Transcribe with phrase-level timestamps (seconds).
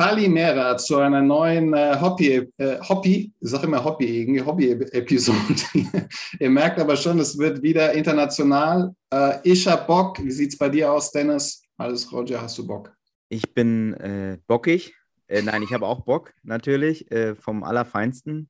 [0.00, 5.38] Kalimera zu einer neuen äh, Hobby, äh, Hobby, ich sage immer Hobby, irgendwie Hobby-Episode.
[6.40, 8.94] Ihr merkt aber schon, es wird wieder international.
[9.12, 10.18] Äh, ich habe Bock.
[10.24, 11.62] Wie sieht es bei dir aus, Dennis?
[11.76, 12.96] Alles, Roger, hast du Bock?
[13.28, 14.94] Ich bin äh, bockig.
[15.28, 18.48] Äh, nein, ich habe auch Bock, natürlich, äh, vom Allerfeinsten.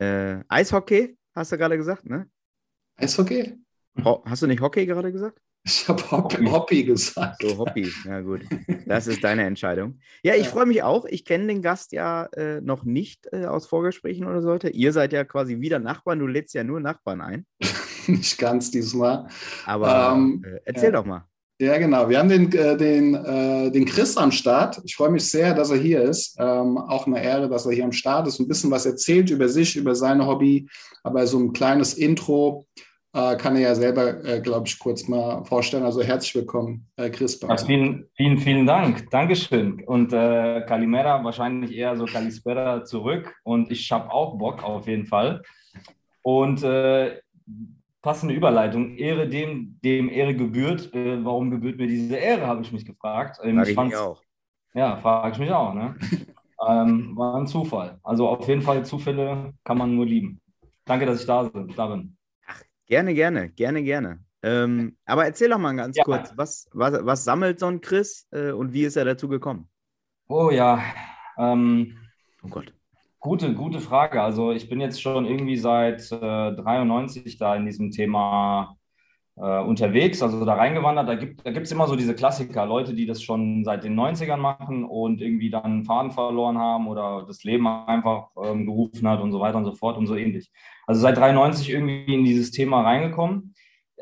[0.00, 2.30] Eishockey, hast du gerade gesagt, ne?
[2.98, 3.56] Eishockey?
[4.04, 5.40] Ho hast du nicht Hockey gerade gesagt?
[5.68, 7.42] Ich habe Hoppy, Hoppy gesagt.
[7.42, 8.40] So, Hoppy, ja gut.
[8.86, 9.98] Das ist deine Entscheidung.
[10.22, 10.50] Ja, ich ja.
[10.50, 11.04] freue mich auch.
[11.04, 14.70] Ich kenne den Gast ja äh, noch nicht äh, aus Vorgesprächen oder sollte.
[14.70, 16.20] Ihr seid ja quasi wieder Nachbarn.
[16.20, 17.46] Du lädst ja nur Nachbarn ein.
[18.06, 19.28] nicht ganz diesmal.
[19.66, 21.26] Aber ähm, äh, erzähl doch mal.
[21.60, 22.08] Ja, genau.
[22.08, 24.80] Wir haben den, äh, den, äh, den Chris am Start.
[24.84, 26.34] Ich freue mich sehr, dass er hier ist.
[26.38, 28.38] Ähm, auch eine Ehre, dass er hier am Start ist.
[28.38, 30.66] Ein bisschen was erzählt über sich, über seine Hobby.
[31.02, 32.66] Aber so ein kleines Intro
[33.36, 35.84] kann er ja selber, äh, glaube ich, kurz mal vorstellen.
[35.84, 37.40] Also herzlich willkommen, äh, Chris.
[37.40, 39.10] Ja, vielen, vielen, vielen Dank.
[39.10, 39.82] Dankeschön.
[39.86, 43.34] Und äh, Kalimera wahrscheinlich eher so Kalispera zurück.
[43.42, 45.42] Und ich habe auch Bock auf jeden Fall.
[46.22, 47.20] Und äh,
[48.02, 48.96] passende Überleitung.
[48.96, 50.94] Ehre dem, dem Ehre gebührt.
[50.94, 53.40] Äh, warum gebührt mir diese Ehre, habe ich mich gefragt.
[53.42, 54.22] Ähm, ich, ich mich auch.
[54.74, 55.74] Ja, frage ich mich auch.
[55.74, 55.96] Ne?
[56.68, 57.98] ähm, war ein Zufall.
[58.04, 60.40] Also auf jeden Fall Zufälle kann man nur lieben.
[60.84, 62.17] Danke, dass ich da, da bin.
[62.88, 64.18] Gerne, gerne, gerne, gerne.
[64.42, 66.04] Ähm, aber erzähl doch mal ganz ja.
[66.04, 69.68] kurz, was, was, was sammelt so ein Chris äh, und wie ist er dazu gekommen?
[70.28, 70.82] Oh ja.
[71.36, 71.98] Ähm,
[72.42, 72.72] oh Gott.
[73.20, 74.22] Gute, gute Frage.
[74.22, 78.77] Also ich bin jetzt schon irgendwie seit äh, 93 da in diesem Thema
[79.40, 81.08] äh, unterwegs, also da reingewandert.
[81.08, 84.36] Da gibt es da immer so diese Klassiker, Leute, die das schon seit den 90ern
[84.36, 89.32] machen und irgendwie dann Faden verloren haben oder das Leben einfach ähm, gerufen hat und
[89.32, 90.50] so weiter und so fort und so ähnlich.
[90.86, 93.54] Also seit 93 irgendwie in dieses Thema reingekommen.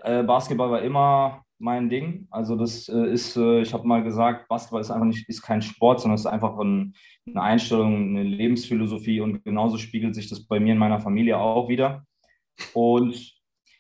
[0.03, 2.27] Äh, Basketball war immer mein Ding.
[2.31, 5.63] Also das äh, ist, äh, ich habe mal gesagt, Basketball ist einfach nicht, ist kein
[5.63, 6.95] Sport, sondern es ist einfach ein,
[7.27, 11.69] eine Einstellung, eine Lebensphilosophie und genauso spiegelt sich das bei mir in meiner Familie auch
[11.69, 12.05] wieder.
[12.73, 13.36] Und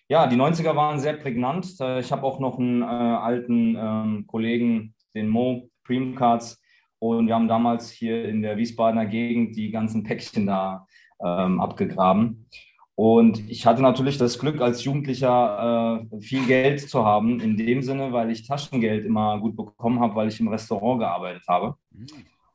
[0.08, 1.80] ja, die 90er waren sehr prägnant.
[1.80, 6.60] Äh, ich habe auch noch einen äh, alten ähm, Kollegen, den Mo Prime Cards,
[6.98, 10.86] und wir haben damals hier in der Wiesbadener Gegend die ganzen Päckchen da
[11.22, 12.48] ähm, abgegraben.
[12.94, 17.82] Und ich hatte natürlich das Glück, als Jugendlicher äh, viel Geld zu haben, in dem
[17.82, 21.76] Sinne, weil ich Taschengeld immer gut bekommen habe, weil ich im Restaurant gearbeitet habe.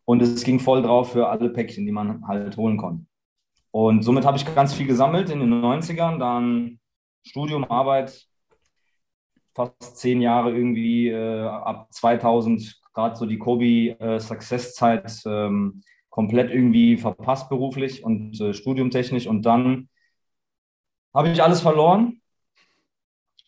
[0.06, 3.06] Und es ging voll drauf für alle Päckchen, die man halt holen konnte.
[3.70, 6.80] Und somit habe ich ganz viel gesammelt in den 90ern, dann
[7.24, 8.28] Studium, Arbeit,
[9.54, 16.98] fast zehn Jahre irgendwie, äh, ab 2000, gerade so die Kobi-Success-Zeit, äh, ähm, komplett irgendwie
[16.98, 19.28] verpasst beruflich und äh, studiumtechnisch.
[19.28, 19.90] Und dann
[21.14, 22.22] habe ich alles verloren.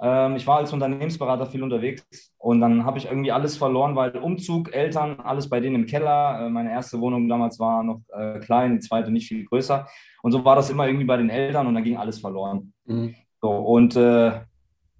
[0.02, 4.18] Ähm, ich war als Unternehmensberater viel unterwegs und dann habe ich irgendwie alles verloren, weil
[4.18, 6.42] Umzug, Eltern, alles bei denen im Keller.
[6.46, 9.88] Äh, meine erste Wohnung damals war noch äh, klein, die zweite nicht viel größer.
[10.22, 12.74] Und so war das immer irgendwie bei den Eltern und dann ging alles verloren.
[12.86, 13.16] Mhm.
[13.44, 14.32] So, und äh,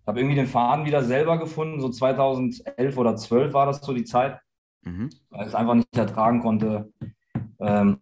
[0.06, 1.80] habe irgendwie den Faden wieder selber gefunden.
[1.80, 4.38] So 2011 oder 12 war das so die Zeit,
[4.82, 5.10] mhm.
[5.30, 6.92] weil ich es einfach nicht ertragen konnte,
[7.62, 7.98] ähm,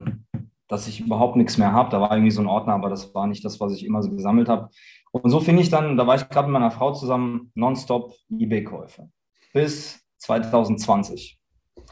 [0.68, 1.92] dass ich überhaupt nichts mehr habe.
[1.92, 4.10] Da war irgendwie so ein Ordner, aber das war nicht das, was ich immer so
[4.10, 4.70] gesammelt habe.
[5.12, 9.12] Und so finde ich dann, da war ich gerade mit meiner Frau zusammen, nonstop eBay-Käufe
[9.54, 11.40] bis 2020.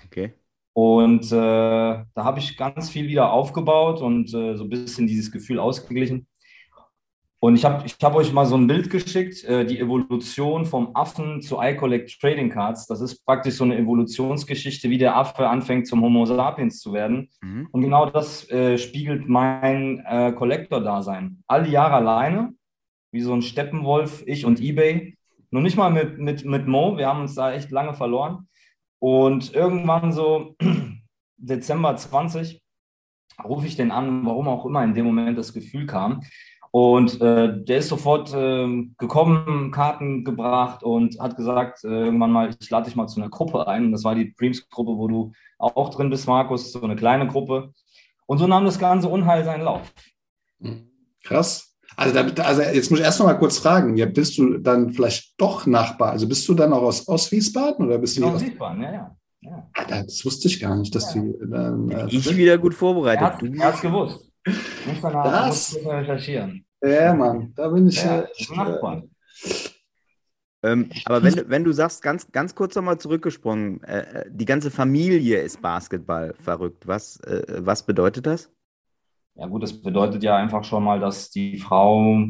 [0.08, 0.34] Okay.
[0.74, 5.32] Und äh, da habe ich ganz viel wieder aufgebaut und äh, so ein bisschen dieses
[5.32, 6.26] Gefühl ausgeglichen.
[7.42, 10.94] Und ich habe ich hab euch mal so ein Bild geschickt, äh, die Evolution vom
[10.94, 12.86] Affen zu iCollect Trading Cards.
[12.86, 17.30] Das ist praktisch so eine Evolutionsgeschichte, wie der Affe anfängt zum Homo sapiens zu werden.
[17.42, 17.70] Mhm.
[17.72, 21.42] Und genau das äh, spiegelt mein äh, Collector-Dasein.
[21.48, 22.54] All die Jahre alleine,
[23.12, 25.16] wie so ein Steppenwolf, ich und eBay.
[25.50, 28.50] Nur nicht mal mit, mit, mit Mo, wir haben uns da echt lange verloren.
[29.00, 30.58] Und irgendwann so
[31.38, 32.62] Dezember 20
[33.46, 36.22] rufe ich den an, warum auch immer in dem Moment das Gefühl kam.
[36.72, 38.68] Und äh, der ist sofort äh,
[38.98, 43.30] gekommen, Karten gebracht und hat gesagt, äh, irgendwann mal, ich lade dich mal zu einer
[43.30, 43.86] Gruppe ein.
[43.86, 47.74] Und das war die Dreams-Gruppe, wo du auch drin bist, Markus, so eine kleine Gruppe.
[48.28, 49.92] Und so nahm das ganze Unheil seinen Lauf.
[50.62, 50.92] Hm.
[51.24, 51.76] Krass.
[51.96, 54.94] Also, da, also jetzt muss ich erst noch mal kurz fragen, ja, bist du dann
[54.94, 56.12] vielleicht doch Nachbar?
[56.12, 59.18] Also bist du dann auch aus, aus Wiesbaden oder bist du aus Wiesbaden, ja, ja.
[59.42, 59.70] ja.
[59.74, 61.22] Alter, das wusste ich gar nicht, dass ja.
[61.22, 61.90] du dann.
[61.90, 63.42] Äh, ich wieder gut vorbereitet.
[63.58, 64.29] Er hat es gewusst.
[64.86, 66.66] Muss danach das, muss recherchieren.
[66.82, 68.04] Ja, Mann, da bin ich.
[68.04, 69.10] Ja, echt, Nachbarn.
[70.62, 74.46] Ähm, aber wenn, du- wenn du sagst, ganz, ganz kurz nochmal zurückgesprungen, äh, äh, die
[74.46, 76.86] ganze Familie ist Basketball verrückt.
[76.86, 78.52] Was, äh, was bedeutet das?
[79.36, 82.26] Ja, gut, das bedeutet ja einfach schon mal, dass die Frau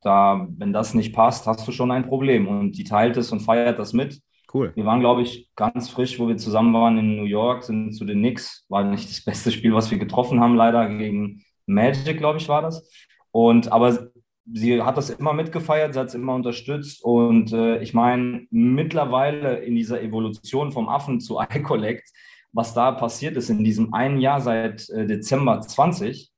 [0.00, 2.48] da, wenn das nicht passt, hast du schon ein Problem.
[2.48, 4.22] Und die teilt es und feiert das mit.
[4.52, 4.72] Cool.
[4.74, 8.04] Wir waren, glaube ich, ganz frisch, wo wir zusammen waren in New York, sind zu
[8.04, 8.64] den Knicks.
[8.68, 12.62] War nicht das beste Spiel, was wir getroffen haben, leider gegen Magic, glaube ich, war
[12.62, 12.88] das.
[13.30, 14.10] Und aber
[14.52, 17.04] sie hat das immer mitgefeiert, sie hat es immer unterstützt.
[17.04, 22.10] Und äh, ich meine, mittlerweile in dieser Evolution vom Affen zu iCollect,
[22.52, 26.32] was da passiert ist in diesem einen Jahr seit äh, Dezember 20,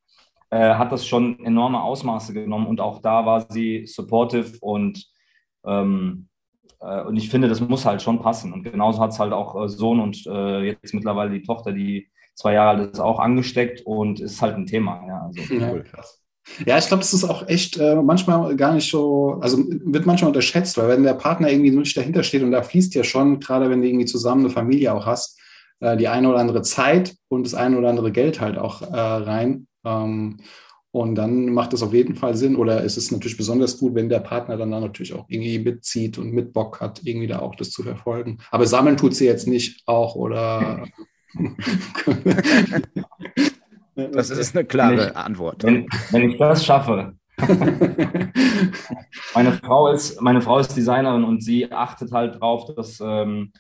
[0.50, 2.67] äh, hat das schon enorme Ausmaße genommen.
[2.67, 5.06] Und auch da war sie supportive und
[5.64, 6.31] ähm, äh,
[7.06, 8.52] und ich finde, das muss halt schon passen.
[8.52, 12.08] Und genauso hat es halt auch äh, Sohn und äh, jetzt mittlerweile die Tochter, die
[12.34, 15.02] zwei Jahre alt ist, auch angesteckt und ist halt ein Thema.
[15.06, 16.23] Ja, also, Ja, krass.
[16.67, 20.29] Ja, ich glaube, das ist auch echt äh, manchmal gar nicht so, also wird manchmal
[20.29, 23.70] unterschätzt, weil wenn der Partner irgendwie nicht dahinter steht und da fließt ja schon, gerade
[23.70, 25.40] wenn du irgendwie zusammen eine Familie auch hast,
[25.78, 28.96] äh, die eine oder andere Zeit und das eine oder andere Geld halt auch äh,
[28.96, 29.69] rein.
[29.85, 30.38] Ähm,
[30.93, 32.55] und dann macht es auf jeden Fall Sinn.
[32.55, 36.19] Oder es ist natürlich besonders gut, wenn der Partner dann, dann natürlich auch irgendwie mitzieht
[36.19, 38.39] und mit Bock hat, irgendwie da auch das zu verfolgen.
[38.50, 40.87] Aber sammeln tut sie jetzt nicht auch oder.
[43.94, 45.17] Das ist eine klare Nicht.
[45.17, 45.65] Antwort.
[45.65, 47.12] wenn, wenn ich das schaffe,
[49.35, 53.53] meine Frau ist, meine Frau ist Designerin und sie achtet halt drauf, dass ähm,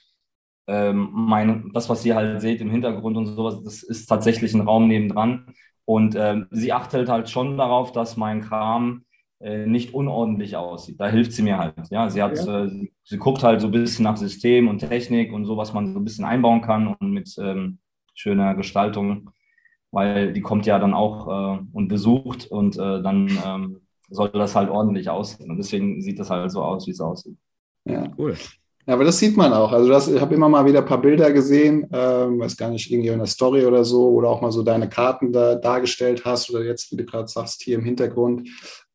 [0.66, 4.62] ähm, meine, das, was ihr halt seht im Hintergrund und sowas, das ist tatsächlich ein
[4.62, 5.54] Raum nebendran.
[5.84, 9.04] Und ähm, sie achtet halt schon darauf, dass mein Kram
[9.40, 11.00] äh, nicht unordentlich aussieht.
[11.00, 11.74] Da hilft sie mir halt.
[11.90, 12.64] Ja, sie hat, Ja.
[12.64, 15.72] äh, sie, sie guckt halt so ein bisschen nach System und Technik und so, was
[15.72, 17.78] man so ein bisschen einbauen kann und mit ähm,
[18.14, 19.30] schöner Gestaltung
[19.90, 24.56] weil die kommt ja dann auch äh, und besucht und äh, dann ähm, soll das
[24.56, 25.50] halt ordentlich aussehen.
[25.50, 27.36] Und deswegen sieht das halt so aus, wie es aussieht.
[27.84, 28.10] Ja.
[28.16, 28.36] Cool.
[28.86, 29.70] Ja, aber das sieht man auch.
[29.72, 32.90] Also das, ich habe immer mal wieder ein paar Bilder gesehen, ähm, weiß gar nicht,
[32.90, 36.50] irgendwie in der Story oder so, oder auch mal so deine Karten da dargestellt hast
[36.50, 38.48] oder jetzt, wie du gerade sagst, hier im Hintergrund.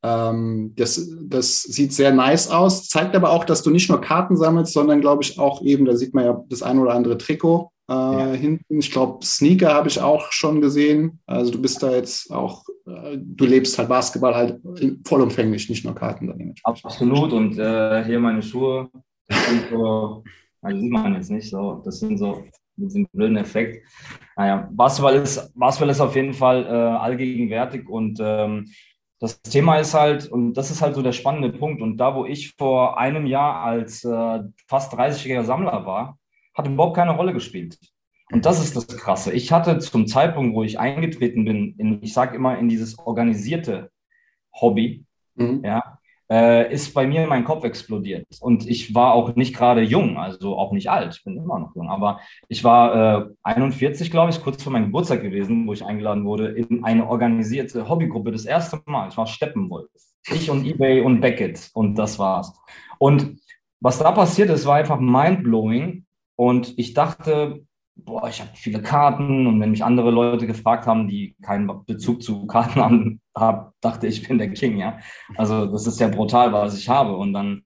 [0.03, 4.35] Ähm, das, das sieht sehr nice aus, zeigt aber auch, dass du nicht nur Karten
[4.35, 7.71] sammelst, sondern glaube ich auch eben, da sieht man ja das ein oder andere Trikot
[7.89, 8.31] äh, Ja.
[8.33, 8.79] hinten.
[8.79, 11.19] Ich glaube, Sneaker habe ich auch schon gesehen.
[11.25, 14.59] Also du bist da jetzt auch, äh, du lebst halt Basketball halt
[15.05, 16.53] vollumfänglich, nicht nur Karten.
[16.63, 17.31] Absolut.
[17.31, 18.89] Und äh, hier meine Schuhe,
[19.27, 20.23] das sind so,
[20.61, 22.43] also sieht man jetzt nicht so, das sind so
[22.75, 23.85] mit diesem blöden Effekt.
[24.35, 28.71] Naja, Basketball ist, Basketball ist auf jeden Fall äh, allgegenwärtig und ähm,
[29.19, 31.81] das Thema ist halt, und das ist halt so der spannende Punkt.
[31.81, 36.19] Und da, wo ich vor einem Jahr als äh, fast 30-jähriger Sammler war,
[36.53, 37.79] hat überhaupt keine Rolle gespielt.
[38.31, 39.33] Und das ist das Krasse.
[39.33, 43.89] Ich hatte zum Zeitpunkt, wo ich eingetreten bin, in, ich sage immer, in dieses organisierte
[44.53, 45.03] Hobby,
[45.37, 45.61] Mhm.
[45.63, 45.96] ja,
[46.29, 48.25] äh, ist bei mir mein Kopf explodiert.
[48.41, 51.75] Und ich war auch nicht gerade jung, also auch nicht alt, ich bin immer noch
[51.75, 55.85] jung, aber ich war äh, 41, glaube ich, kurz vor meinem Geburtstag gewesen, wo ich
[55.85, 59.09] eingeladen wurde in eine organisierte Hobbygruppe, das erste Mal.
[59.09, 59.89] Ich war Steppenwolf.
[60.29, 62.53] Ich und eBay und Beckett und das war's.
[62.99, 63.39] Und
[63.79, 66.05] was da passiert ist, war einfach mindblowing.
[66.35, 67.65] Und ich dachte,
[67.97, 72.21] boah, ich habe viele Karten und wenn mich andere Leute gefragt haben, die keinen Bezug
[72.21, 74.99] zu Karten haben, hab, dachte ich, bin der King, ja.
[75.35, 77.15] Also das ist ja brutal, was ich habe.
[77.15, 77.63] Und dann,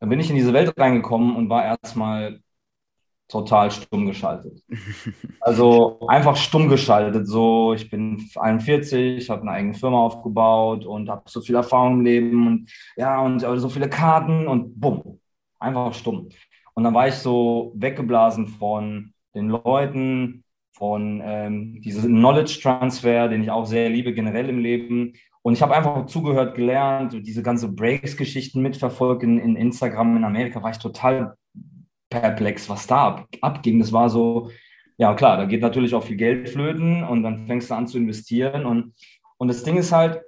[0.00, 2.40] dann bin ich in diese Welt reingekommen und war erstmal
[3.28, 4.62] total stumm geschaltet.
[5.40, 7.26] Also einfach stumm geschaltet.
[7.26, 12.04] So, ich bin 41, habe eine eigene Firma aufgebaut und habe so viel Erfahrung im
[12.04, 15.20] Leben und ja, und so viele Karten und bumm,
[15.58, 16.28] einfach stumm.
[16.78, 23.42] Und dann war ich so weggeblasen von den Leuten, von ähm, diesem Knowledge Transfer, den
[23.42, 25.14] ich auch sehr liebe, generell im Leben.
[25.42, 30.62] Und ich habe einfach zugehört, gelernt, diese ganze Breaks-Geschichten mitverfolgt in, in Instagram in Amerika,
[30.62, 31.34] war ich total
[32.10, 33.80] perplex, was da ab, abging.
[33.80, 34.52] Das war so,
[34.98, 37.98] ja klar, da geht natürlich auch viel Geld flöten und dann fängst du an zu
[37.98, 38.66] investieren.
[38.66, 38.94] Und,
[39.36, 40.20] und das Ding ist halt,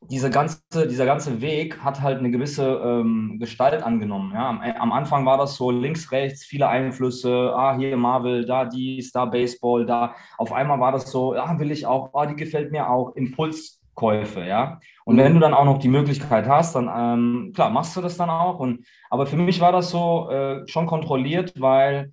[0.00, 4.32] diese ganze, dieser ganze Weg hat halt eine gewisse ähm, Gestalt angenommen.
[4.32, 4.48] Ja?
[4.48, 9.10] Am, am, Anfang war das so links, rechts, viele Einflüsse, ah, hier Marvel, da dies,
[9.10, 10.14] da Baseball, da.
[10.38, 14.44] Auf einmal war das so, ja, will ich auch, ah, die gefällt mir auch, Impulskäufe,
[14.44, 14.78] ja.
[15.04, 18.16] Und wenn du dann auch noch die Möglichkeit hast, dann, ähm, klar, machst du das
[18.16, 18.60] dann auch.
[18.60, 22.12] Und, aber für mich war das so äh, schon kontrolliert, weil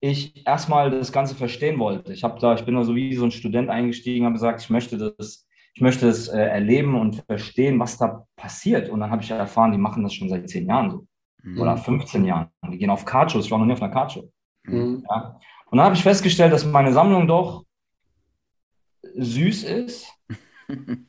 [0.00, 2.12] ich erstmal das Ganze verstehen wollte.
[2.12, 4.70] Ich habe da, ich bin da so wie so ein Student eingestiegen, habe gesagt, ich
[4.70, 5.43] möchte das
[5.74, 8.88] ich möchte es äh, erleben und verstehen, was da passiert.
[8.88, 11.06] Und dann habe ich erfahren, die machen das schon seit zehn Jahren so.
[11.42, 11.60] Mhm.
[11.60, 12.48] Oder 15 Jahren.
[12.70, 13.44] Die gehen auf Cardshows.
[13.44, 14.30] Ich war noch nie auf einer Cardshow.
[14.62, 15.04] Mhm.
[15.08, 15.38] Ja.
[15.66, 17.64] Und dann habe ich festgestellt, dass meine Sammlung doch
[19.02, 20.12] süß ist.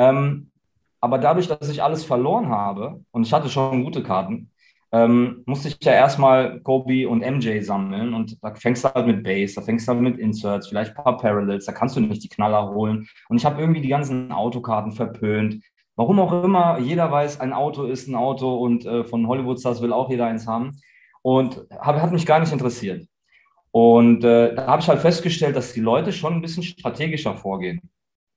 [0.00, 0.52] Ähm,
[1.00, 4.52] aber dadurch, dass ich alles verloren habe und ich hatte schon gute Karten,
[4.92, 9.22] ähm, musste ich ja erstmal Kobe und MJ sammeln und da fängst du halt mit
[9.22, 12.24] Base, da fängst du halt mit Inserts, vielleicht ein paar Parallels, da kannst du nicht
[12.24, 13.06] die Knaller holen.
[13.28, 15.62] Und ich habe irgendwie die ganzen Autokarten verpönt.
[15.96, 19.92] Warum auch immer, jeder weiß, ein Auto ist ein Auto und äh, von Hollywood-Stars will
[19.92, 20.80] auch jeder eins haben.
[21.22, 23.06] Und hab, hat mich gar nicht interessiert.
[23.70, 27.90] Und äh, da habe ich halt festgestellt, dass die Leute schon ein bisschen strategischer vorgehen.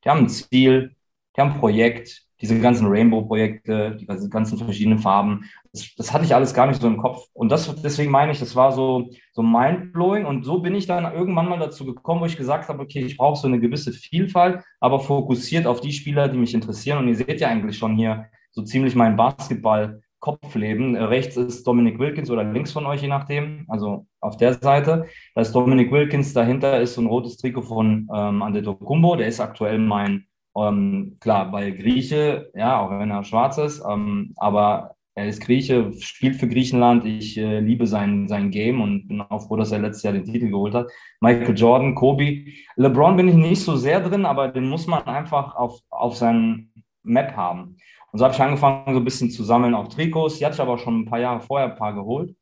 [0.03, 0.96] Die haben ein Ziel,
[1.36, 6.33] die haben ein Projekt, diese ganzen Rainbow-Projekte, die ganzen verschiedenen Farben, das, das, hatte ich
[6.33, 7.27] alles gar nicht so im Kopf.
[7.33, 10.25] Und das, deswegen meine ich, das war so, so mind-blowing.
[10.25, 13.17] Und so bin ich dann irgendwann mal dazu gekommen, wo ich gesagt habe, okay, ich
[13.17, 16.98] brauche so eine gewisse Vielfalt, aber fokussiert auf die Spieler, die mich interessieren.
[16.98, 20.95] Und ihr seht ja eigentlich schon hier so ziemlich mein Basketball-Kopfleben.
[20.95, 23.65] Rechts ist Dominic Wilkins oder links von euch, je nachdem.
[23.67, 25.05] Also auf der Seite.
[25.36, 29.15] Da ist Dominic Wilkins, dahinter ist so ein rotes Trikot von ähm, Antetokounmpo.
[29.15, 34.34] Der ist aktuell mein ähm, klar, weil Grieche, ja, auch wenn er schwarz ist, ähm,
[34.38, 37.05] aber er ist Grieche, spielt für Griechenland.
[37.05, 40.25] Ich äh, liebe sein, sein Game und bin auch froh, dass er letztes Jahr den
[40.25, 40.88] Titel geholt hat.
[41.20, 42.46] Michael Jordan, Kobe.
[42.77, 46.72] LeBron bin ich nicht so sehr drin, aber den muss man einfach auf, auf seinem
[47.03, 47.77] Map haben.
[48.12, 50.38] Und so habe ich angefangen, so ein bisschen zu sammeln, auch Trikots.
[50.38, 52.34] Die hatte ich aber schon ein paar Jahre vorher ein paar geholt.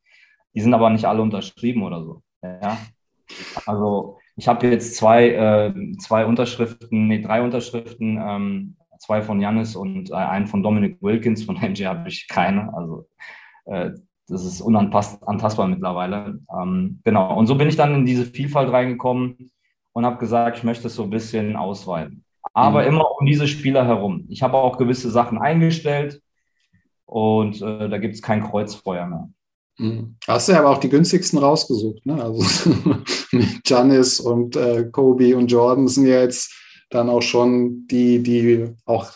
[0.54, 2.22] Die sind aber nicht alle unterschrieben oder so.
[2.42, 2.78] Ja.
[3.66, 9.76] Also ich habe jetzt zwei, äh, zwei Unterschriften, nee, drei Unterschriften, ähm, zwei von Janis
[9.76, 11.44] und äh, einen von Dominic Wilkins.
[11.44, 12.72] Von MJ habe ich keine.
[12.72, 13.06] Also
[13.66, 13.90] äh,
[14.28, 16.40] das ist unantastbar mittlerweile.
[16.58, 17.36] Ähm, genau.
[17.36, 19.50] Und so bin ich dann in diese Vielfalt reingekommen
[19.92, 22.24] und habe gesagt, ich möchte es so ein bisschen ausweiten.
[22.54, 22.88] Aber mhm.
[22.88, 24.24] immer um diese Spieler herum.
[24.30, 26.22] Ich habe auch gewisse Sachen eingestellt
[27.04, 29.28] und äh, da gibt es kein Kreuzfeuer mehr.
[29.80, 30.16] Mhm.
[30.28, 32.22] Hast du ja aber auch die günstigsten rausgesucht, ne?
[32.22, 32.44] Also
[33.32, 36.54] mit Janis und äh, Kobe und Jordan sind ja jetzt
[36.90, 39.10] dann auch schon die, die auch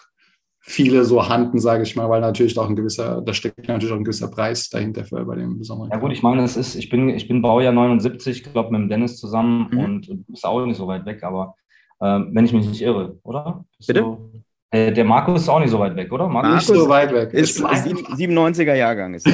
[0.60, 3.98] viele so handen, sage ich mal, weil natürlich auch ein gewisser, da steckt natürlich auch
[3.98, 5.90] ein gewisser Preis dahinter für bei dem besonderen.
[5.90, 8.80] Ja gut, ich meine, es ist, ich bin, ich bin Baujahr 79, ich glaube mit
[8.80, 9.78] dem Dennis zusammen mhm.
[9.78, 11.56] und du bist auch nicht so weit weg, aber
[12.00, 13.66] äh, wenn ich mich nicht irre, oder?
[13.76, 14.00] Bist Bitte?
[14.00, 14.30] Du,
[14.74, 16.28] äh, der Markus ist auch nicht so weit weg, oder?
[16.28, 17.32] Markus, Markus ist so weit weg.
[17.32, 19.24] Ist, ist 97er Jahrgang ist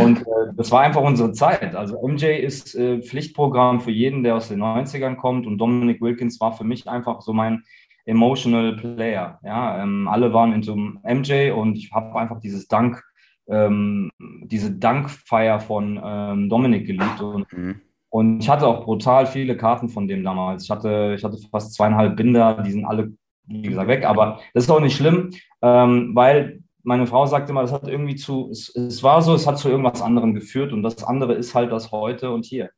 [0.00, 0.24] Und äh,
[0.56, 1.74] das war einfach unsere Zeit.
[1.74, 5.46] Also MJ ist äh, Pflichtprogramm für jeden, der aus den 90ern kommt.
[5.46, 7.64] Und Dominic Wilkins war für mich einfach so mein
[8.06, 9.38] emotional Player.
[9.44, 13.04] Ja, ähm, alle waren into MJ und ich habe einfach dieses Dank,
[13.46, 17.20] ähm, diese Dankfeier von ähm, Dominic geliebt.
[17.20, 17.82] Und, mhm.
[18.12, 20.64] Und ich hatte auch brutal viele Karten von dem damals.
[20.64, 23.14] Ich hatte, ich hatte fast zweieinhalb Binder, die sind alle,
[23.46, 24.04] wie gesagt, weg.
[24.04, 25.30] Aber das ist auch nicht schlimm,
[25.62, 29.46] ähm, weil meine Frau sagte immer, das hat irgendwie zu, es, es, war so, es
[29.46, 32.68] hat zu irgendwas anderem geführt und das andere ist halt das heute und hier.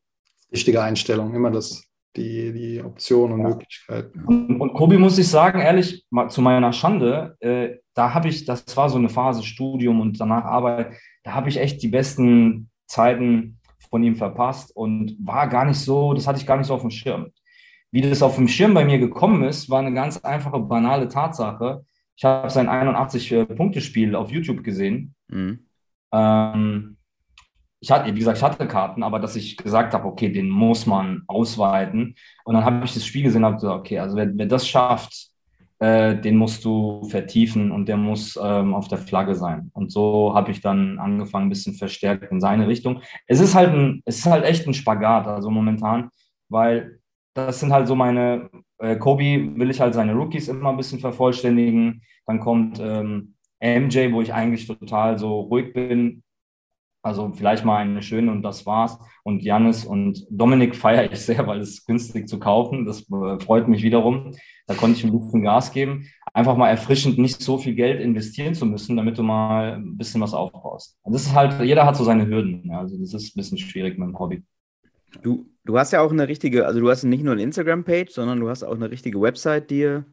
[0.52, 1.82] Richtige Einstellung, immer das,
[2.14, 3.48] die, die Option und ja.
[3.48, 4.24] Möglichkeiten.
[4.26, 8.76] Und, und Kobi muss ich sagen, ehrlich, zu meiner Schande, äh, da habe ich, das
[8.76, 10.92] war so eine Phase Studium und danach Arbeit,
[11.24, 13.58] da habe ich echt die besten Zeiten
[13.94, 16.82] von ihm verpasst und war gar nicht so, das hatte ich gar nicht so auf
[16.82, 17.30] dem Schirm.
[17.92, 21.84] Wie das auf dem Schirm bei mir gekommen ist, war eine ganz einfache, banale Tatsache
[22.16, 25.14] ich habe sein 81-Punkte-Spiel auf YouTube gesehen.
[25.28, 25.66] Mhm.
[26.12, 26.96] Ähm,
[27.80, 30.86] ich hatte, wie gesagt, ich hatte Karten, aber dass ich gesagt habe, okay, den muss
[30.86, 32.14] man ausweiten.
[32.44, 34.66] Und dann habe ich das Spiel gesehen und habe gesagt, okay, also wer, wer das
[34.66, 35.30] schafft,
[35.84, 39.70] äh, den musst du vertiefen und der muss ähm, auf der Flagge sein.
[39.74, 43.02] Und so habe ich dann angefangen, ein bisschen verstärkt in seine Richtung.
[43.26, 46.08] Es ist halt ein, es ist halt echt ein Spagat, also momentan,
[46.48, 47.00] weil
[47.34, 48.48] das sind halt so meine,
[48.78, 52.00] äh, Kobe will ich halt seine Rookies immer ein bisschen vervollständigen.
[52.26, 56.22] Dann kommt ähm, MJ, wo ich eigentlich total so ruhig bin.
[57.04, 58.98] Also vielleicht mal eine schöne und das war's.
[59.24, 62.86] Und Janis und Dominik feiere ich sehr, weil es günstig zu kaufen.
[62.86, 64.32] Das äh, freut mich wiederum.
[64.66, 66.08] Da konnte ich ein bisschen Gas geben.
[66.32, 70.22] Einfach mal erfrischend, nicht so viel Geld investieren zu müssen, damit du mal ein bisschen
[70.22, 70.96] was aufbaust.
[71.02, 72.70] Und das ist halt, jeder hat so seine Hürden.
[72.70, 74.42] Also das ist ein bisschen schwierig mit dem Hobby.
[75.22, 78.40] Du, du hast ja auch eine richtige, also du hast nicht nur eine Instagram-Page, sondern
[78.40, 80.06] du hast auch eine richtige Website dir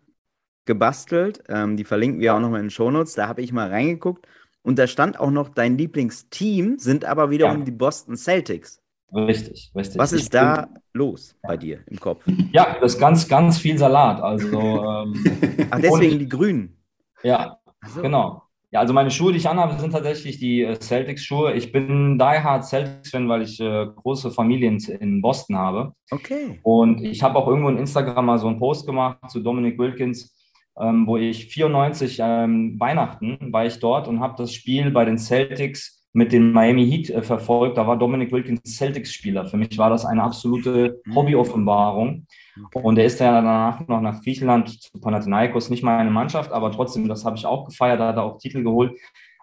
[0.65, 1.41] gebastelt.
[1.47, 3.13] Ähm, die verlinken wir auch nochmal in den Shownotes.
[3.13, 4.27] Da habe ich mal reingeguckt
[4.63, 7.65] und da stand auch noch, dein Lieblingsteam sind aber wiederum ja.
[7.65, 8.81] die Boston Celtics.
[9.13, 9.99] Richtig, richtig.
[9.99, 12.23] Was ist da los bei dir im Kopf?
[12.53, 14.21] Ja, das ist ganz, ganz viel Salat.
[14.21, 16.77] Also, ähm, Ach, deswegen die Grünen.
[17.23, 18.01] Ja, so.
[18.01, 18.43] genau.
[18.73, 21.53] Ja, also meine Schuhe, die ich anhabe, sind tatsächlich die äh, Celtics-Schuhe.
[21.53, 25.93] Ich bin die Hard Celtics-Fan, weil ich äh, große Familien in Boston habe.
[26.09, 26.61] Okay.
[26.63, 30.33] Und ich habe auch irgendwo in Instagram mal so einen Post gemacht zu Dominic Wilkins,
[30.81, 35.17] ähm, wo ich 94 ähm, Weihnachten war ich dort und habe das Spiel bei den
[35.17, 39.45] Celtics mit den Miami Heat äh, verfolgt, da war Dominic Wilkins Celtics-Spieler.
[39.45, 41.15] Für mich war das eine absolute mhm.
[41.15, 42.27] Hobby-Offenbarung.
[42.73, 46.71] Und er ist ja danach noch nach Griechenland zu Panathinaikos, nicht mal eine Mannschaft, aber
[46.71, 48.91] trotzdem, das habe ich auch gefeiert, da hat er auch Titel geholt.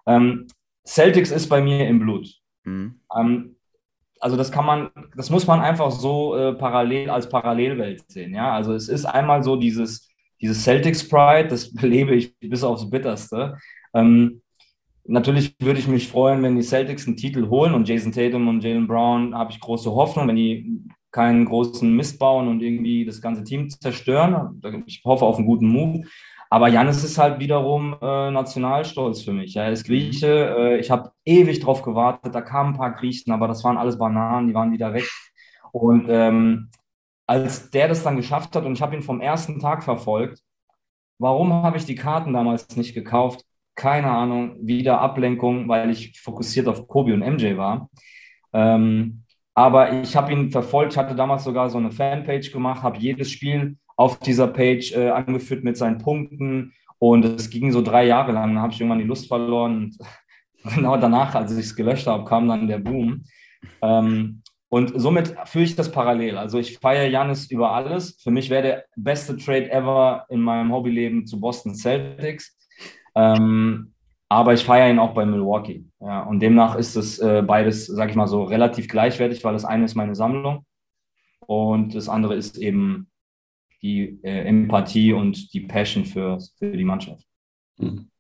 [0.07, 0.47] Ähm,
[0.87, 2.29] Celtics ist bei mir im Blut.
[2.65, 3.01] Mhm.
[3.17, 3.57] Ähm,
[4.21, 8.35] also das kann man, das muss man einfach so äh, parallel als Parallelwelt sehen.
[8.35, 12.89] Ja, also es ist einmal so dieses, dieses Celtics Pride, das lebe ich bis aufs
[12.89, 13.57] Bitterste.
[13.95, 14.43] Ähm,
[15.05, 18.63] natürlich würde ich mich freuen, wenn die Celtics einen Titel holen und Jason Tatum und
[18.63, 23.21] Jalen Brown habe ich große Hoffnung, wenn die keinen großen Mist bauen und irgendwie das
[23.21, 24.61] ganze Team zerstören.
[24.87, 26.03] Ich hoffe auf einen guten Move.
[26.51, 29.55] Aber Janis ist halt wiederum äh, Nationalstolz für mich.
[29.57, 30.57] Er ist Grieche.
[30.57, 32.35] Äh, ich habe ewig drauf gewartet.
[32.35, 35.09] Da kamen ein paar Griechen, aber das waren alles Bananen, die waren wieder weg.
[35.73, 36.71] Und ähm,
[37.29, 40.41] als der das dann geschafft hat und ich habe ihn vom ersten Tag verfolgt,
[41.19, 43.45] warum habe ich die Karten damals nicht gekauft?
[43.75, 47.91] Keine Ahnung, wieder Ablenkung, weil ich fokussiert auf Kobi und MJ war.
[48.53, 53.31] Ähm, aber ich habe ihn verfolgt, hatte damals sogar so eine Fanpage gemacht, habe jedes
[53.31, 56.73] Spiel auf dieser Page äh, angeführt mit seinen Punkten.
[56.99, 58.55] Und es ging so drei Jahre lang.
[58.55, 59.75] Dann habe ich irgendwann die Lust verloren.
[59.75, 59.99] Und
[60.75, 63.25] genau danach, als ich es gelöscht habe, kam dann der Boom.
[63.83, 66.37] Ähm, und somit führe ich das parallel.
[66.37, 68.21] Also ich feiere Janis über alles.
[68.23, 72.57] Für mich wäre der beste Trade ever in meinem Hobbyleben zu Boston Celtics.
[73.15, 73.95] Ähm,
[74.29, 75.87] aber ich feiere ihn auch bei Milwaukee.
[76.01, 79.65] Ja, und demnach ist es äh, beides, sage ich mal so, relativ gleichwertig, weil das
[79.65, 80.67] eine ist meine Sammlung
[81.47, 83.11] und das andere ist eben
[83.81, 87.25] die äh, Empathie und die Passion für, für die Mannschaft.
[87.79, 88.11] Mhm.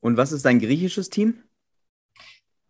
[0.00, 1.42] Und was ist dein griechisches Team?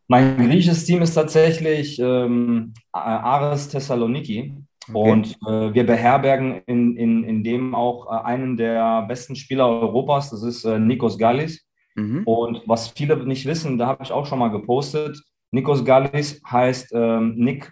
[0.08, 4.54] Mein griechisches Team ist tatsächlich ähm, Ares Thessaloniki.
[4.88, 5.10] Okay.
[5.10, 10.30] Und äh, wir beherbergen in, in, in dem auch äh, einen der besten Spieler Europas,
[10.30, 11.66] das ist äh, Nikos Gallis.
[11.94, 12.22] Mhm.
[12.24, 16.92] Und was viele nicht wissen, da habe ich auch schon mal gepostet, Nikos Gallis heißt
[16.94, 17.70] ähm, Nick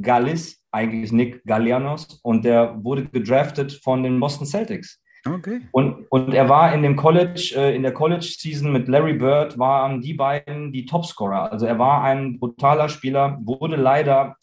[0.00, 5.00] Gallis, eigentlich Nick Gallianos, und der wurde gedraftet von den Boston Celtics.
[5.26, 5.60] Okay.
[5.72, 10.00] Und, und er war in dem College, äh, in der College-Season mit Larry Bird, waren
[10.00, 11.50] die beiden die Topscorer.
[11.50, 14.36] Also er war ein brutaler Spieler, wurde leider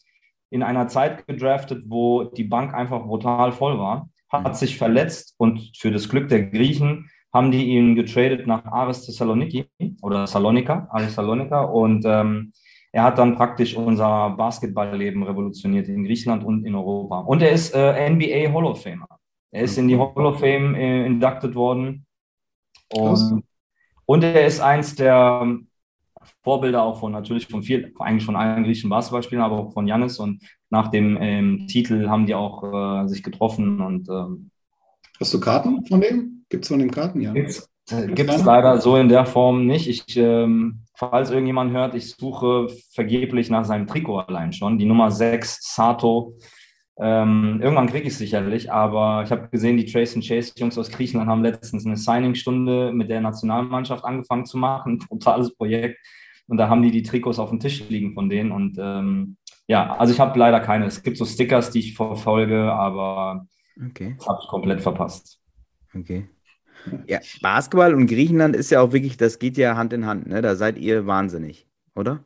[0.50, 4.54] in einer Zeit gedraftet, wo die Bank einfach brutal voll war, hat mhm.
[4.54, 9.66] sich verletzt und für das Glück der Griechen haben die ihn getradet nach Aris Thessaloniki
[10.04, 12.54] oder Salonika, Aris Salonika und ähm,
[12.92, 17.22] er hat dann praktisch unser Basketballleben revolutioniert in Griechenland und in Europa.
[17.22, 19.08] Und er ist äh, NBA Hall of Famer.
[19.54, 22.06] Er ist in die Hall of Fame äh, inducted worden.
[22.92, 23.44] Und,
[24.06, 25.48] und, er ist eins der
[26.44, 30.20] Vorbilder auch von natürlich von viel, eigentlich von allen griechischen Basketballspielern, aber auch von Janis.
[30.20, 33.80] Und nach dem ähm, Titel haben die auch äh, sich getroffen.
[33.80, 34.50] Und, ähm,
[35.20, 36.46] Hast du Karten von dem?
[36.50, 37.22] Gibt es von dem Karten?
[37.22, 37.32] Ja.
[37.34, 39.88] Gibt es leider so in der Form nicht.
[39.88, 44.78] Ich ähm, falls irgendjemand hört, ich suche vergeblich nach seinem Trikot allein schon.
[44.78, 46.38] Die Nummer 6, Sato.
[47.00, 50.78] Ähm, irgendwann kriege ich es sicherlich, aber ich habe gesehen, die Trace and Chase Jungs
[50.78, 54.94] aus Griechenland haben letztens eine Signing-Stunde mit der Nationalmannschaft angefangen zu machen.
[54.94, 56.00] Ein totales Projekt.
[56.48, 58.52] Und da haben die die Trikots auf dem Tisch liegen von denen.
[58.52, 60.86] Und ähm, ja, also ich habe leider keine.
[60.86, 63.48] Es gibt so Stickers, die ich verfolge, aber
[63.84, 64.18] okay.
[64.28, 65.40] habe ich komplett verpasst.
[65.96, 66.28] Okay.
[67.08, 70.42] Ja, Basketball und Griechenland ist ja auch wirklich, das geht ja Hand in Hand, ne?
[70.42, 72.24] Da seid ihr wahnsinnig, oder?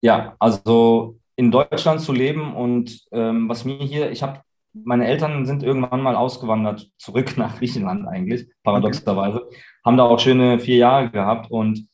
[0.00, 4.40] Ja, also in Deutschland zu leben und ähm, was mir hier, ich habe,
[4.72, 9.56] meine Eltern sind irgendwann mal ausgewandert, zurück nach Griechenland eigentlich, paradoxerweise, okay.
[9.84, 11.88] haben da auch schöne vier Jahre gehabt und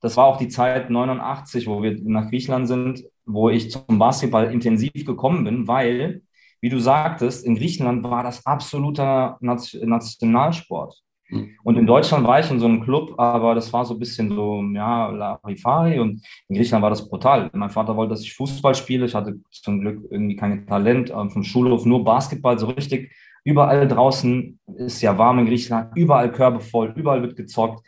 [0.00, 4.52] das war auch die Zeit 89, wo wir nach Griechenland sind, wo ich zum Basketball
[4.52, 6.22] intensiv gekommen bin, weil,
[6.60, 11.02] wie du sagtest, in Griechenland war das absoluter Nationalsport.
[11.28, 11.50] Mhm.
[11.62, 14.30] Und in Deutschland war ich in so einem Club, aber das war so ein bisschen
[14.30, 17.50] so, ja, Larifari und in Griechenland war das brutal.
[17.52, 19.06] Mein Vater wollte, dass ich Fußball spiele.
[19.06, 21.10] Ich hatte zum Glück irgendwie kein Talent.
[21.10, 23.12] Vom Schulhof nur Basketball, so richtig.
[23.44, 27.84] Überall draußen ist ja warm in Griechenland, überall Körbe voll, überall wird gezockt.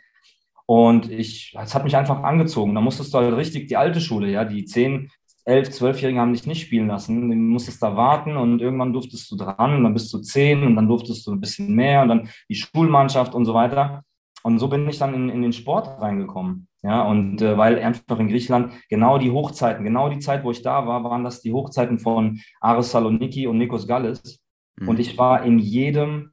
[0.65, 2.75] Und ich, es hat mich einfach angezogen.
[2.75, 5.09] Da musstest du halt richtig die alte Schule, ja, die 10,
[5.49, 7.29] elf, zwölfjährigen haben dich nicht spielen lassen.
[7.29, 10.75] Du musstest da warten und irgendwann durftest du dran und dann bist du zehn und
[10.75, 14.03] dann durftest du ein bisschen mehr und dann die Schulmannschaft und so weiter.
[14.43, 16.67] Und so bin ich dann in, in den Sport reingekommen.
[16.81, 20.61] Ja, und äh, weil einfach in Griechenland genau die Hochzeiten, genau die Zeit, wo ich
[20.61, 24.39] da war, waren das die Hochzeiten von Aris Saloniki und Nikos Gallis.
[24.77, 24.87] Mhm.
[24.87, 26.31] Und ich war in jedem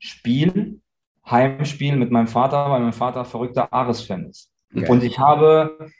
[0.00, 0.80] Spiel,
[1.30, 4.50] Heimspiel mit meinem Vater, weil mein Vater verrückter Ares-Fan ist.
[4.74, 4.90] Okay.
[4.90, 5.90] Und ich habe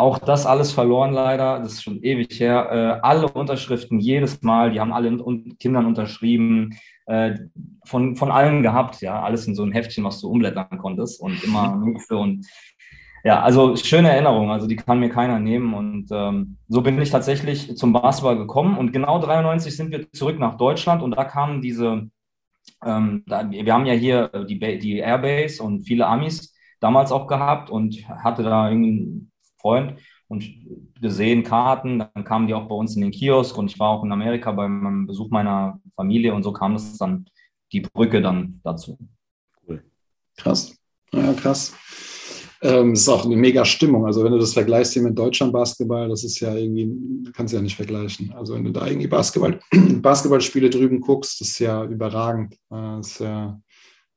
[0.00, 2.68] auch das alles verloren leider, das ist schon ewig her.
[2.70, 7.36] Äh, alle Unterschriften jedes Mal, die haben alle un Kindern unterschrieben, äh,
[7.84, 11.42] von, von allen gehabt, ja, alles in so ein Heftchen, was du umblättern konntest und
[11.44, 12.46] immer nächste und
[13.24, 15.74] Ja, also schöne Erinnerung, also die kann mir keiner nehmen.
[15.74, 18.78] Und ähm, so bin ich tatsächlich zum Basketball gekommen.
[18.78, 22.08] Und genau 93 sind wir zurück nach Deutschland und da kamen diese,
[22.84, 27.70] ähm, da, wir haben ja hier die, die Airbase und viele Amis damals auch gehabt
[27.70, 29.30] und hatte da einen
[29.60, 30.44] Freund und
[31.00, 31.98] gesehen Karten.
[31.98, 34.52] Dann kamen die auch bei uns in den Kiosk und ich war auch in Amerika
[34.52, 37.26] beim Besuch meiner Familie und so kam es dann
[37.72, 38.98] die Brücke dann dazu.
[39.66, 39.82] Cool.
[40.36, 40.76] Krass.
[41.12, 41.74] Ja, krass.
[42.62, 44.04] Ähm, ist auch eine mega Stimmung.
[44.04, 47.56] Also wenn du das vergleichst hier mit Deutschland Basketball, das ist ja irgendwie, kannst du
[47.56, 48.32] ja nicht vergleichen.
[48.32, 52.56] Also wenn du da irgendwie Basketball, Basketballspiele drüben guckst, das ist ja überragend.
[52.68, 53.58] Das ist ja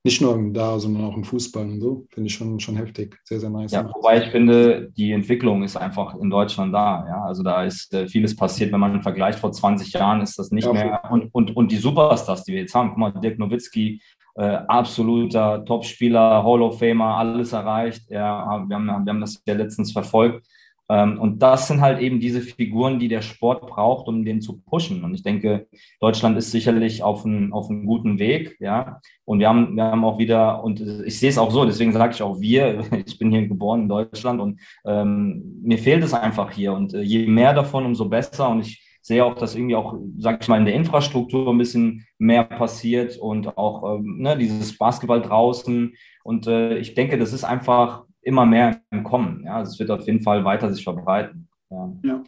[0.05, 2.05] nicht nur da, sondern auch im Fußball und so.
[2.09, 3.17] Finde ich schon, schon heftig.
[3.23, 3.71] Sehr, sehr nice.
[3.71, 7.05] Ja, wobei ich finde, die Entwicklung ist einfach in Deutschland da.
[7.07, 7.23] Ja?
[7.23, 8.73] Also da ist äh, vieles passiert.
[8.73, 11.01] Wenn man vergleicht vor 20 Jahren, ist das nicht ja, mehr.
[11.09, 14.01] Und, und, und die Superstars, die wir jetzt haben, guck mal, Dirk Nowitzki,
[14.35, 18.09] äh, absoluter Topspieler, Hall of Famer, alles erreicht.
[18.09, 20.45] Ja, wir, haben, wir haben das ja letztens verfolgt.
[20.93, 24.61] Ähm, und das sind halt eben diese Figuren, die der Sport braucht, um den zu
[24.61, 25.03] pushen.
[25.03, 25.67] Und ich denke,
[25.99, 28.57] Deutschland ist sicherlich auf einem auf einem guten Weg.
[28.59, 31.93] Ja, und wir haben, wir haben auch wieder, und ich sehe es auch so, deswegen
[31.93, 36.13] sage ich auch wir, ich bin hier geboren in Deutschland und ähm, mir fehlt es
[36.13, 36.73] einfach hier.
[36.73, 38.49] Und äh, je mehr davon, umso besser.
[38.49, 42.05] Und ich sehe auch, dass irgendwie auch, sag ich mal, in der Infrastruktur ein bisschen
[42.19, 45.95] mehr passiert und auch ähm, ne, dieses Basketball draußen.
[46.23, 49.43] Und äh, ich denke, das ist einfach immer mehr im Kommen.
[49.45, 51.47] Ja, es wird auf jeden Fall weiter sich verbreiten.
[51.69, 52.23] Ja, ja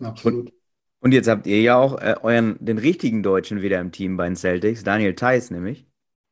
[0.00, 0.52] absolut.
[1.00, 4.26] Und jetzt habt ihr ja auch äh, euren, den richtigen Deutschen wieder im Team bei
[4.26, 5.86] den Celtics, Daniel Theiss nämlich.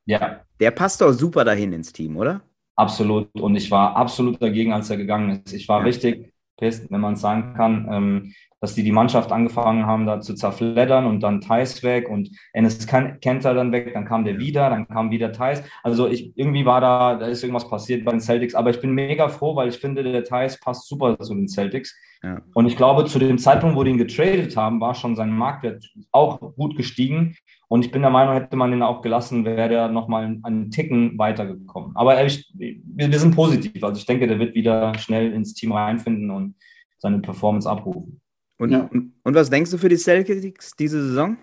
[0.07, 0.41] Ja.
[0.61, 2.43] Der passt doch super dahin ins Team, oder?
[2.77, 3.29] Absolut.
[3.41, 5.53] Und ich war absolut dagegen, als er gegangen ist.
[5.53, 5.87] Ich war ja.
[5.87, 7.89] richtig pisst, wenn man es sagen kann.
[7.91, 12.31] Ähm, dass die die Mannschaft angefangen haben, da zu zerfleddern und dann Thais weg und
[12.53, 15.63] Enes Kenter dann weg, dann kam der wieder, dann kam wieder Thais.
[15.83, 18.93] Also ich, irgendwie war da, da ist irgendwas passiert bei den Celtics, aber ich bin
[18.93, 21.97] mega froh, weil ich finde, der Thais passt super zu den Celtics.
[22.23, 22.43] Ja.
[22.55, 25.85] Und ich glaube, zu dem Zeitpunkt, wo die ihn getradet haben, war schon sein Marktwert
[26.13, 27.37] auch gut gestiegen.
[27.69, 31.19] Und ich bin der Meinung, hätte man ihn auch gelassen, wäre der nochmal einen Ticken
[31.19, 31.97] weitergekommen.
[31.97, 32.77] Aber ich, wir,
[33.11, 33.83] wir sind positiv.
[33.83, 36.55] Also ich denke, der wird wieder schnell ins Team reinfinden und
[36.99, 38.21] seine Performance abrufen.
[38.59, 38.89] Und, ja.
[38.93, 41.37] und, und, was denkst du für die Celtics diese Saison?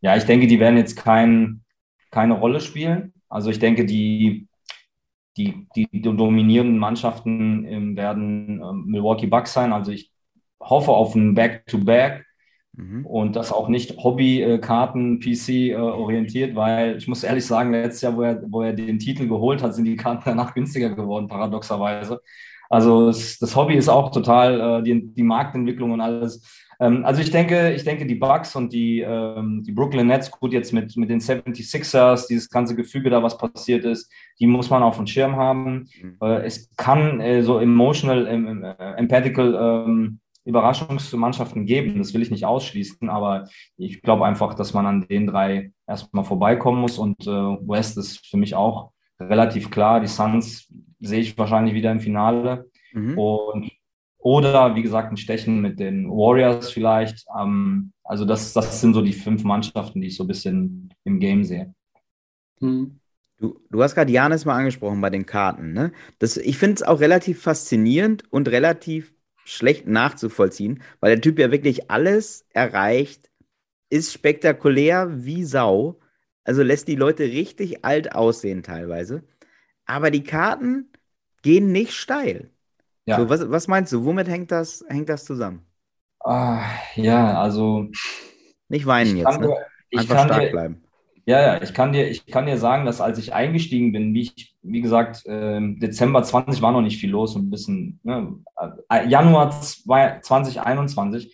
[0.00, 1.62] Ja, ich denke, die werden jetzt kein,
[2.10, 3.12] keine Rolle spielen.
[3.28, 4.48] Also ich denke, die,
[5.44, 9.72] die, die, dominierenden Mannschaften ähm, werden ähm, Milwaukee Bucks sein.
[9.72, 10.10] Also ich
[10.60, 12.24] hoffe auf ein Back-to-Back
[12.72, 13.06] mhm.
[13.06, 18.22] und das auch nicht Hobby-Karten-PC äh, orientiert, weil ich muss ehrlich sagen, letztes Jahr, wo
[18.22, 22.20] er, wo er den Titel geholt hat, sind die Karten danach günstiger geworden, paradoxerweise.
[22.70, 26.40] Also es, das Hobby ist auch total äh, die, die Marktentwicklung und alles.
[26.78, 30.52] Ähm, also ich denke, ich denke, die Bucks und die, ähm, die Brooklyn Nets, gut
[30.52, 34.84] jetzt mit, mit den 76ers, dieses ganze Gefüge da, was passiert ist, die muss man
[34.84, 35.88] auf dem Schirm haben.
[36.00, 36.16] Mhm.
[36.22, 41.98] Äh, es kann äh, so emotional, äh, empathical ähm, Überraschungsmannschaften geben.
[41.98, 46.24] Das will ich nicht ausschließen, aber ich glaube einfach, dass man an den drei erstmal
[46.24, 50.00] vorbeikommen muss und äh, West ist für mich auch relativ klar.
[50.00, 50.68] Die Suns
[51.00, 52.70] sehe ich wahrscheinlich wieder im Finale.
[52.92, 53.18] Mhm.
[53.18, 53.72] Und,
[54.18, 57.26] oder wie gesagt, ein Stechen mit den Warriors vielleicht.
[57.38, 61.20] Ähm, also das, das sind so die fünf Mannschaften, die ich so ein bisschen im
[61.20, 61.74] Game sehe.
[62.60, 63.00] Mhm.
[63.38, 65.72] Du, du hast gerade Janis mal angesprochen bei den Karten.
[65.72, 65.92] Ne?
[66.18, 71.50] Das, ich finde es auch relativ faszinierend und relativ schlecht nachzuvollziehen, weil der Typ ja
[71.50, 73.30] wirklich alles erreicht,
[73.88, 75.99] ist spektakulär wie Sau.
[76.50, 79.22] Also lässt die Leute richtig alt aussehen teilweise.
[79.86, 80.90] Aber die Karten
[81.42, 82.50] gehen nicht steil.
[83.06, 83.18] Ja.
[83.20, 84.04] So, was, was meinst du?
[84.04, 85.64] Womit hängt das, hängt das zusammen?
[86.18, 86.64] Ah,
[86.96, 87.86] ja, also.
[88.68, 89.58] Nicht weinen jetzt, ne?
[89.96, 90.82] Einfach stark dir, bleiben.
[91.24, 94.22] Ja, ja, ich kann, dir, ich kann dir sagen, dass als ich eingestiegen bin, wie
[94.22, 98.34] ich, wie gesagt, äh, Dezember 20 war noch nicht viel los, ein bisschen, ne,
[98.88, 101.32] äh, Januar 2021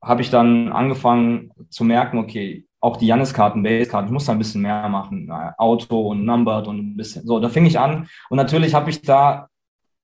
[0.00, 4.38] habe ich dann angefangen zu merken, okay, auch die Jannis-Karten, Base-Karten, ich muss da ein
[4.38, 5.30] bisschen mehr machen.
[5.56, 7.26] Auto und Numbered und ein bisschen.
[7.26, 8.08] So, da fing ich an.
[8.30, 9.48] Und natürlich habe ich da,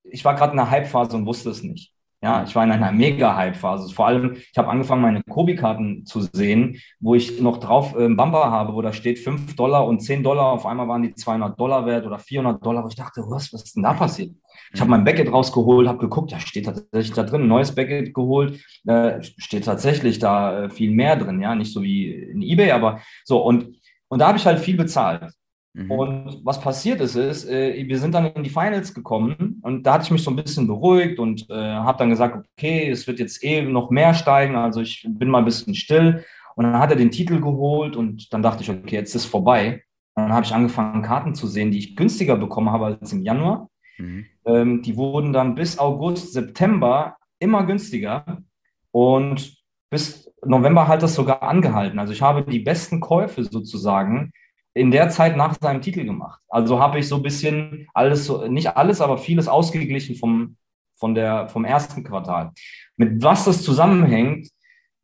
[0.02, 1.93] ich war gerade in einer Hype-Phase und wusste es nicht.
[2.24, 3.94] Ja, ich war in einer Mega-Hype-Phase.
[3.94, 8.50] Vor allem, ich habe angefangen, meine Kobi-Karten zu sehen, wo ich noch drauf äh, Bumper
[8.50, 10.46] habe, wo da steht 5 Dollar und 10 Dollar.
[10.46, 12.82] Auf einmal waren die 200 Dollar wert oder 400 Dollar.
[12.82, 14.34] Wo ich dachte, was, was ist denn da passiert?
[14.72, 18.14] Ich habe mein Backend rausgeholt, habe geguckt, da steht tatsächlich da drin, ein neues Backend
[18.14, 22.70] geholt, äh, steht tatsächlich da äh, viel mehr drin, ja, nicht so wie in eBay,
[22.70, 23.76] aber so und,
[24.08, 25.30] und da habe ich halt viel bezahlt.
[25.74, 25.90] Mhm.
[25.90, 29.94] Und was passiert ist, ist, äh, wir sind dann in die Finals gekommen und da
[29.94, 33.18] hatte ich mich so ein bisschen beruhigt und äh, habe dann gesagt, okay, es wird
[33.18, 36.22] jetzt eh noch mehr steigen, also ich bin mal ein bisschen still.
[36.54, 39.82] Und dann hat er den Titel geholt und dann dachte ich, okay, jetzt ist vorbei.
[40.16, 43.22] Und dann habe ich angefangen, Karten zu sehen, die ich günstiger bekommen habe als im
[43.22, 43.70] Januar.
[43.96, 44.26] Mhm.
[44.44, 48.42] Ähm, die wurden dann bis August, September immer günstiger
[48.90, 49.56] und
[49.88, 51.98] bis November hat das sogar angehalten.
[51.98, 54.30] Also ich habe die besten Käufe sozusagen
[54.74, 56.40] in der Zeit nach seinem Titel gemacht.
[56.48, 60.56] Also habe ich so ein bisschen alles, nicht alles, aber vieles ausgeglichen vom,
[60.96, 62.52] von der, vom ersten Quartal.
[62.96, 64.48] Mit was das zusammenhängt,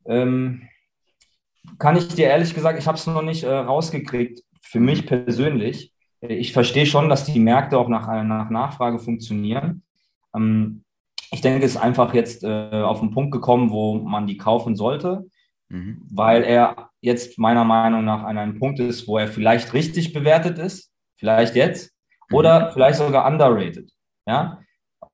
[0.06, 0.62] ähm,
[1.78, 5.92] kann ich dir ehrlich gesagt, ich habe es noch nicht äh, rausgekriegt, für mich persönlich.
[6.20, 9.84] Ich verstehe schon, dass die Märkte auch nach, nach Nachfrage funktionieren.
[10.34, 10.84] Ähm,
[11.32, 14.74] ich denke, es ist einfach jetzt äh, auf den Punkt gekommen, wo man die kaufen
[14.74, 15.26] sollte,
[15.68, 16.02] mhm.
[16.10, 20.58] weil er jetzt meiner Meinung nach an einem Punkt ist, wo er vielleicht richtig bewertet
[20.58, 21.92] ist, vielleicht jetzt,
[22.28, 22.36] mhm.
[22.36, 23.90] oder vielleicht sogar underrated.
[24.26, 24.60] Ja,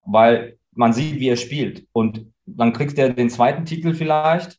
[0.05, 1.87] weil man sieht, wie er spielt.
[1.93, 4.59] Und dann kriegt er den zweiten Titel vielleicht.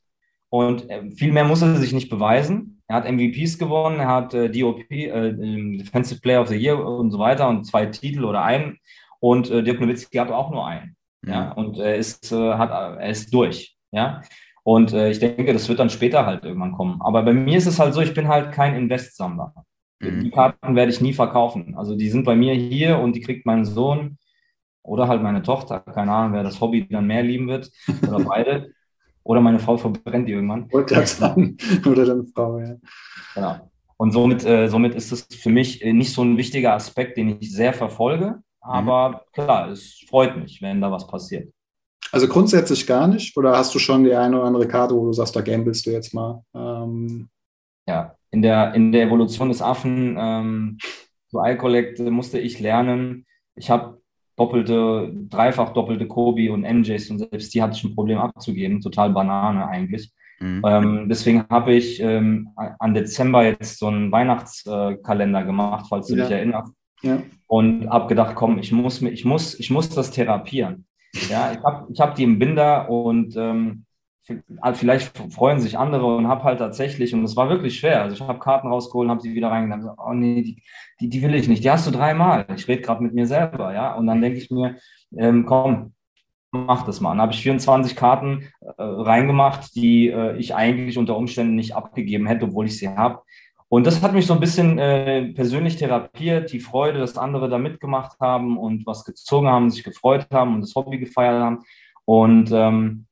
[0.49, 2.81] Und äh, viel mehr muss er sich nicht beweisen.
[2.87, 5.33] Er hat MVPs gewonnen, er hat äh, DOP, äh,
[5.77, 8.77] Defensive Player of the Year und so weiter und zwei Titel oder einen.
[9.19, 10.95] Und äh, Dirk Nowitzki hat auch nur einen.
[11.21, 11.29] Mhm.
[11.29, 13.75] Ja, und er ist, äh, hat, er ist durch.
[13.91, 14.21] Ja,
[14.67, 16.99] und äh, ich denke, das wird dann später halt irgendwann kommen.
[16.99, 19.53] Aber bei mir ist es halt so, ich bin halt kein Investsammler.
[20.01, 20.25] Mhm.
[20.25, 21.73] Die Karten werde ich nie verkaufen.
[21.77, 24.17] Also die sind bei mir hier und die kriegt mein Sohn
[24.83, 25.79] oder halt meine Tochter.
[25.79, 27.71] Keine Ahnung, wer das Hobby dann mehr lieben wird.
[28.05, 28.73] Oder beide.
[29.23, 30.69] oder meine Frau verbrennt die irgendwann.
[30.73, 31.55] Wollte sagen.
[31.85, 32.75] Oder deine Frau, ja.
[33.35, 33.71] Genau.
[33.95, 37.37] Und somit, äh, somit ist es für mich äh, nicht so ein wichtiger Aspekt, den
[37.39, 38.39] ich sehr verfolge.
[38.59, 39.15] Aber mhm.
[39.31, 41.53] klar, es freut mich, wenn da was passiert.
[42.11, 43.35] Also grundsätzlich gar nicht?
[43.37, 45.91] Oder hast du schon die eine oder andere Karte, wo du sagst, da gambelst du
[45.91, 46.43] jetzt mal?
[46.55, 47.29] Ähm
[47.87, 50.77] ja, in der, in der Evolution des Affen ähm,
[51.29, 53.25] zu iCollect musste ich lernen.
[53.55, 54.01] Ich habe
[54.35, 58.81] doppelte, dreifach doppelte Kobi und MJs und selbst die hatte ich ein Problem abzugeben.
[58.81, 60.11] Total Banane eigentlich.
[60.39, 60.61] Mhm.
[60.65, 66.23] Ähm, deswegen habe ich ähm, an Dezember jetzt so einen Weihnachtskalender gemacht, falls du ja.
[66.23, 66.73] dich erinnerst.
[67.01, 67.21] Ja.
[67.47, 70.86] Und habe gedacht, komm, ich muss, ich, muss, ich muss das therapieren.
[71.29, 73.85] Ja, ich habe ich hab die im Binder und ähm,
[74.73, 78.21] vielleicht freuen sich andere und habe halt tatsächlich, und es war wirklich schwer, also ich
[78.21, 80.61] habe Karten rausgeholt, habe sie wieder reingenommen, oh nee, die,
[80.99, 83.73] die, die, will ich nicht, die hast du dreimal, ich rede gerade mit mir selber,
[83.73, 84.75] ja, und dann denke ich mir,
[85.17, 85.93] ähm, komm,
[86.51, 87.11] mach das mal.
[87.11, 92.27] Dann habe ich 24 Karten äh, reingemacht, die äh, ich eigentlich unter Umständen nicht abgegeben
[92.27, 93.21] hätte, obwohl ich sie habe.
[93.69, 97.57] Und das hat mich so ein bisschen äh, persönlich therapiert, die Freude, dass andere da
[97.57, 101.59] mitgemacht haben und was gezogen haben, sich gefreut haben und das Hobby gefeiert haben.
[102.05, 103.07] Und ähm,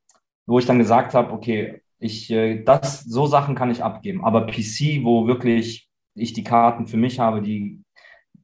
[0.45, 4.23] wo ich dann gesagt habe, okay, ich, äh, das, so Sachen kann ich abgeben.
[4.23, 7.81] Aber PC, wo wirklich ich die Karten für mich habe, die,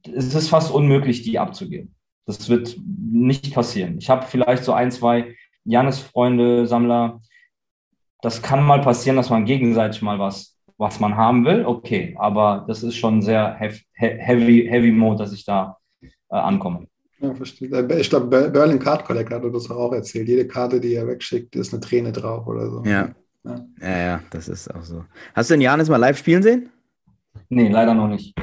[0.04, 1.94] es ist fast unmöglich, die abzugeben.
[2.26, 3.96] Das wird nicht passieren.
[3.98, 7.20] Ich habe vielleicht so ein, zwei Janis-Freunde, Sammler.
[8.20, 10.51] Das kann mal passieren, dass man gegenseitig mal was
[10.82, 12.14] was man haben will, okay.
[12.18, 13.54] Aber das ist schon sehr
[13.94, 15.78] heavy, heavy Mode, dass ich da
[16.28, 16.88] äh, ankomme.
[17.20, 17.68] Ja, verstehe.
[17.68, 20.28] Äh, ich glaube, Berlin Card Collector hat das auch erzählt.
[20.28, 22.82] Jede Karte, die er wegschickt, ist eine Träne drauf oder so.
[22.84, 23.10] Ja.
[23.44, 25.04] Ja, ja, ja das ist auch so.
[25.34, 26.70] Hast du den Janis mal live spielen sehen?
[27.48, 28.34] Nee, leider noch nicht.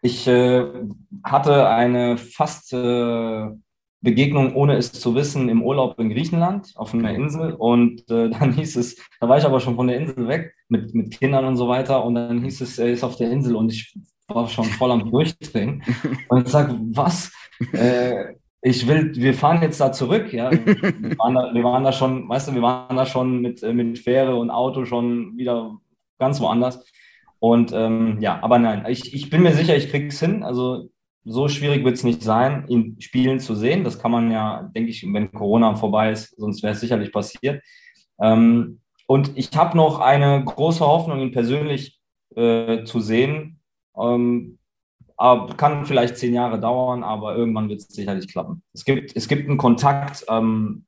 [0.00, 0.64] Ich äh,
[1.24, 3.48] hatte eine fast äh,
[4.02, 7.52] Begegnung, ohne es zu wissen, im Urlaub in Griechenland auf einer Insel.
[7.52, 10.94] Und äh, dann hieß es, da war ich aber schon von der Insel weg mit,
[10.94, 12.04] mit Kindern und so weiter.
[12.04, 13.94] Und dann hieß es, er ist auf der Insel und ich
[14.28, 15.82] war schon voll am Durchdrehen.
[16.28, 17.32] Und ich sage, was?
[17.72, 20.52] Äh, ich will, wir fahren jetzt da zurück, ja.
[20.52, 23.72] Wir waren da, wir waren da schon, weißt du, wir waren da schon mit, äh,
[23.72, 25.78] mit Fähre und Auto schon wieder
[26.18, 26.84] ganz woanders.
[27.38, 30.42] Und ähm, ja, aber nein, ich, ich bin mir sicher, ich krieg's hin.
[30.42, 30.90] Also
[31.24, 33.84] so schwierig wird es nicht sein, ihn spielen zu sehen.
[33.84, 37.62] Das kann man ja, denke ich, wenn Corona vorbei ist, sonst wäre es sicherlich passiert.
[38.20, 42.00] Ähm, und ich habe noch eine große Hoffnung, ihn persönlich
[42.36, 43.60] äh, zu sehen.
[43.98, 44.58] Ähm,
[45.56, 48.62] kann vielleicht zehn Jahre dauern, aber irgendwann wird es sicherlich klappen.
[48.72, 50.86] Es gibt, es gibt einen Kontakt, ähm,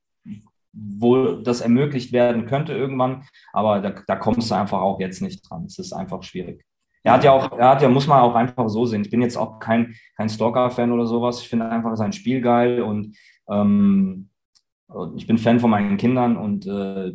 [0.73, 5.49] wo das ermöglicht werden könnte irgendwann, aber da, da kommst du einfach auch jetzt nicht
[5.49, 5.67] dran.
[5.67, 6.65] Es ist einfach schwierig.
[7.05, 9.03] Er hat ja auch, er hat ja, muss man auch einfach so sehen.
[9.03, 11.41] Ich bin jetzt auch kein, kein Stalker-Fan oder sowas.
[11.41, 13.17] Ich finde einfach sein Spiel geil und
[13.49, 14.29] ähm,
[15.17, 17.13] ich bin Fan von meinen Kindern und äh,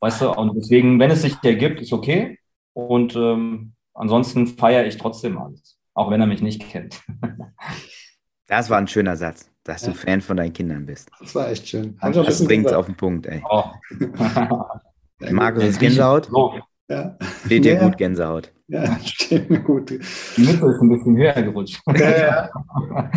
[0.00, 2.38] weißt du, und deswegen, wenn es sich ergibt, ist okay.
[2.72, 7.00] Und ähm, ansonsten feiere ich trotzdem alles, auch wenn er mich nicht kennt.
[8.46, 9.92] das war ein schöner Satz, dass ja.
[9.92, 11.10] du Fan von deinen Kindern bist.
[11.18, 11.96] Das war echt schön.
[12.00, 13.42] Das bringt es auf den Punkt, ey.
[13.48, 13.64] Oh.
[15.30, 16.26] Markus ist Gänsehaut.
[16.26, 16.60] So.
[16.90, 17.16] Ja.
[17.46, 17.84] Steht dir ja.
[17.84, 18.52] gut Gänsehaut.
[18.66, 19.90] Ja, steht mir gut.
[19.90, 19.98] Die
[20.38, 21.80] Mitte ist ein bisschen höher gerutscht.
[21.96, 22.50] Ja, ja.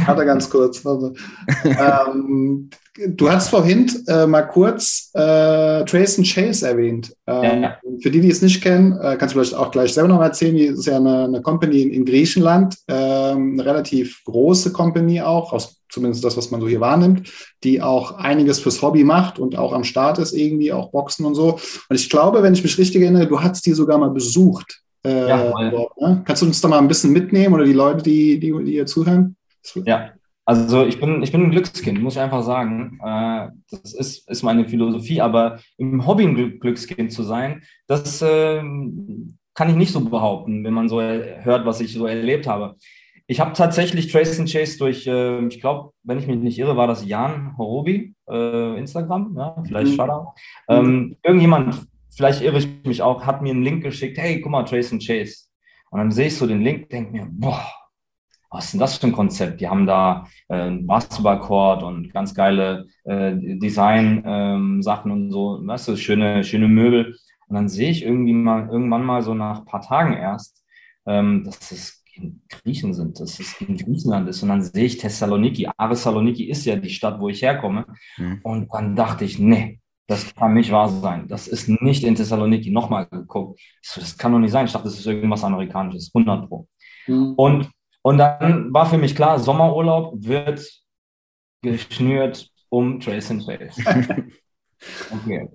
[0.05, 0.86] Hat er ganz kurz.
[0.86, 1.13] Also,
[1.65, 7.13] ähm, du hast vorhin äh, mal kurz äh, Trace and Chase erwähnt.
[7.27, 7.77] Ähm, ja.
[8.01, 10.27] Für die, die es nicht kennen, äh, kannst du vielleicht auch gleich selber noch mal
[10.27, 10.56] erzählen.
[10.56, 15.53] Die ist ja eine, eine Company in, in Griechenland, ähm, eine relativ große Company auch,
[15.53, 17.32] aus, zumindest das, was man so hier wahrnimmt,
[17.63, 21.36] die auch einiges fürs Hobby macht und auch am Start ist irgendwie, auch Boxen und
[21.36, 21.60] so.
[21.89, 24.82] Und ich glaube, wenn ich mich richtig erinnere, du hast die sogar mal besucht.
[25.06, 26.21] Äh, ja, dort, ne?
[26.25, 28.86] Kannst du uns da mal ein bisschen mitnehmen oder die Leute, die, die, die hier
[28.86, 29.36] zuhören?
[29.86, 30.12] Ja,
[30.45, 32.99] also ich bin, ich bin ein Glückskind, muss ich einfach sagen.
[33.03, 38.62] Äh, das ist, ist meine Philosophie, aber im Hobby ein Glückskind zu sein, das äh,
[39.53, 42.75] kann ich nicht so behaupten, wenn man so hört, was ich so erlebt habe.
[43.25, 46.75] Ich habe tatsächlich Trace and Chase durch, äh, ich glaube, wenn ich mich nicht irre,
[46.75, 49.95] war das Jan Horobi, äh, Instagram, ja, vielleicht mhm.
[49.95, 50.32] Shoutout.
[50.67, 54.63] Ähm, irgendjemand vielleicht irre ich mich auch, hat mir einen Link geschickt, hey, guck mal,
[54.63, 55.45] Trace and Chase.
[55.89, 57.65] Und dann sehe ich so den Link, denke mir, boah,
[58.53, 59.59] was ist denn das für ein Konzept?
[59.59, 65.87] Die haben da äh, einen Basketballcourt und ganz geile äh, Design-Sachen ähm, und so, weißt
[65.89, 67.17] du, schöne, schöne Möbel.
[67.47, 70.63] Und dann sehe ich irgendwie mal, irgendwann mal so nach ein paar Tagen erst,
[71.05, 74.43] ähm, dass es in Griechen sind, dass es in Griechenland ist.
[74.43, 75.67] Und dann sehe ich Thessaloniki.
[75.77, 77.85] Ares Saloniki ist ja die Stadt, wo ich herkomme.
[78.17, 78.39] Mhm.
[78.43, 81.27] Und dann dachte ich, nee, das kann nicht wahr sein.
[81.27, 82.71] Das ist nicht in Thessaloniki.
[82.71, 83.59] Nochmal geguckt.
[83.81, 84.65] So, das kann doch nicht sein.
[84.65, 86.11] Ich dachte, das ist irgendwas Amerikanisches.
[86.13, 86.67] 100 Pro.
[87.07, 87.33] Mhm.
[87.35, 87.69] Und,
[88.03, 90.69] und dann war für mich klar, Sommerurlaub wird
[91.61, 93.77] geschnürt um Trace and Trace.
[95.11, 95.47] okay.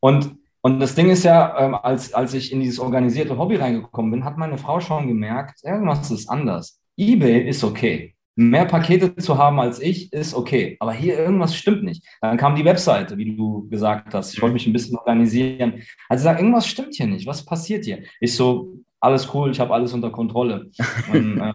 [0.00, 4.12] Und, und das Ding ist ja, ähm, als, als ich in dieses organisierte Hobby reingekommen
[4.12, 6.80] bin, hat meine Frau schon gemerkt, irgendwas ist anders.
[6.96, 10.76] eBay ist okay mehr Pakete zu haben als ich, ist okay.
[10.78, 12.04] Aber hier irgendwas stimmt nicht.
[12.20, 14.34] Dann kam die Webseite, wie du gesagt hast.
[14.34, 15.82] Ich wollte mich ein bisschen organisieren.
[16.08, 17.26] Also sag, irgendwas stimmt hier nicht.
[17.26, 18.02] Was passiert hier?
[18.20, 20.70] Ich so, alles cool, ich habe alles unter Kontrolle.
[21.12, 21.52] Und, äh,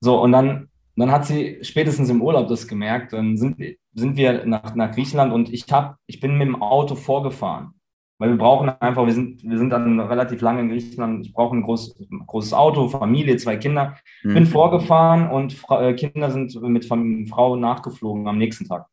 [0.00, 3.12] so, und dann, dann hat sie spätestens im Urlaub das gemerkt.
[3.12, 3.56] Dann sind,
[3.94, 7.74] sind wir nach, nach Griechenland und ich, hab, ich bin mit dem Auto vorgefahren.
[8.20, 11.56] Weil wir brauchen einfach, wir sind, wir sind dann relativ lange in Griechenland, ich brauche
[11.56, 13.96] ein groß, großes Auto, Familie, zwei Kinder.
[14.24, 14.34] Mhm.
[14.34, 18.86] Bin vorgefahren und Fra äh, Kinder sind mit Frau nachgeflogen am nächsten Tag.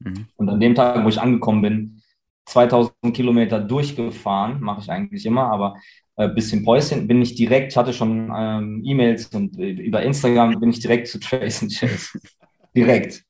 [0.00, 0.26] Mhm.
[0.36, 2.02] Und an dem Tag, wo ich angekommen bin,
[2.46, 5.76] 2000 Kilometer durchgefahren, mache ich eigentlich immer, aber
[6.16, 10.58] äh, bisschen Päuschen, bin ich direkt, ich hatte schon ähm, E-Mails und äh, über Instagram
[10.58, 12.18] bin ich direkt zu Trace and Chase.
[12.76, 13.24] direkt.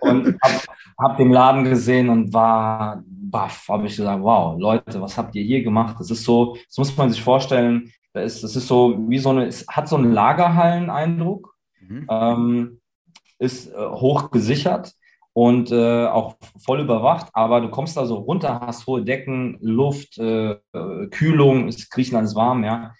[0.00, 0.60] Und habe
[0.98, 5.42] hab den Laden gesehen und war baff, habe ich gesagt, wow, Leute, was habt ihr
[5.42, 5.96] hier gemacht?
[5.98, 9.30] Das ist so, das muss man sich vorstellen, das ist, das ist so wie so
[9.30, 12.06] eine, es hat so einen Lagerhallen-Eindruck, mhm.
[12.10, 12.80] ähm,
[13.38, 14.94] ist äh, hoch gesichert
[15.38, 20.18] und äh, auch voll überwacht, aber du kommst da so runter, hast hohe Decken, Luft,
[20.18, 20.56] äh,
[21.12, 22.92] Kühlung, ist, Griechenland ist warm, ja.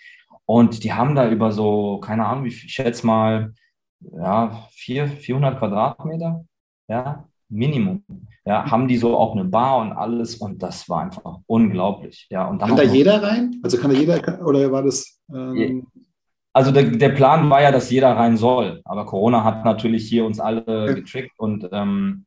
[0.45, 3.55] Und die haben da über so, keine Ahnung, ich schätze mal,
[4.01, 6.45] ja, 400, 400 Quadratmeter,
[6.87, 8.05] ja, Minimum.
[8.45, 12.29] Ja, haben die so auch eine Bar und alles und das war einfach unglaublich.
[12.31, 13.57] Ja, und kann da jeder rein?
[13.65, 15.21] Also kann da jeder, oder war das?
[15.35, 15.89] Ähm
[16.53, 20.25] also der, der Plan war ja, dass jeder rein soll, aber Corona hat natürlich hier
[20.25, 22.27] uns alle getrickt und ähm,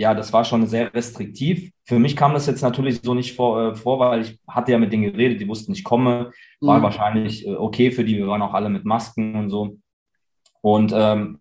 [0.00, 1.72] ja, das war schon sehr restriktiv.
[1.84, 4.78] Für mich kam das jetzt natürlich so nicht vor, äh, vor weil ich hatte ja
[4.78, 6.32] mit denen geredet, die wussten, ich komme,
[6.62, 6.82] war mhm.
[6.82, 9.76] wahrscheinlich äh, okay für die, wir waren auch alle mit Masken und so.
[10.62, 11.38] Und ähm,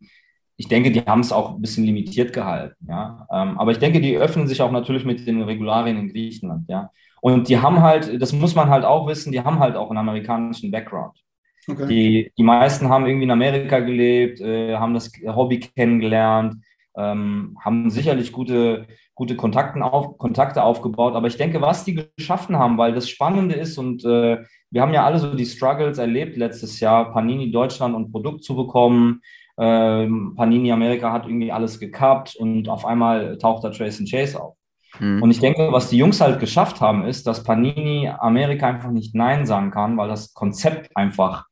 [0.57, 2.85] ich denke, die haben es auch ein bisschen limitiert gehalten.
[2.85, 3.25] Ja?
[3.31, 6.67] Ähm, aber ich denke, die öffnen sich auch natürlich mit den Regularien in Griechenland.
[6.67, 6.91] Ja?
[7.21, 9.99] Und die haben halt, das muss man halt auch wissen, die haben halt auch einen
[9.99, 11.17] amerikanischen Background.
[11.65, 11.87] Okay.
[11.87, 16.55] Die, die meisten haben irgendwie in Amerika gelebt, äh, haben das Hobby kennengelernt,
[16.99, 21.15] ähm, haben sicherlich gute, gute Kontakten auf, Kontakte aufgebaut.
[21.15, 24.93] Aber ich denke, was die geschaffen haben, weil das Spannende ist und äh, wir haben
[24.93, 29.21] ja alle so die Struggles erlebt letztes Jahr, Panini Deutschland und Produkt zu bekommen,
[29.57, 34.41] ähm, Panini Amerika hat irgendwie alles gekappt und auf einmal taucht da Trace and Chase
[34.41, 34.55] auf.
[34.99, 35.21] Mhm.
[35.21, 39.15] Und ich denke, was die Jungs halt geschafft haben, ist, dass Panini Amerika einfach nicht
[39.15, 41.45] Nein sagen kann, weil das Konzept einfach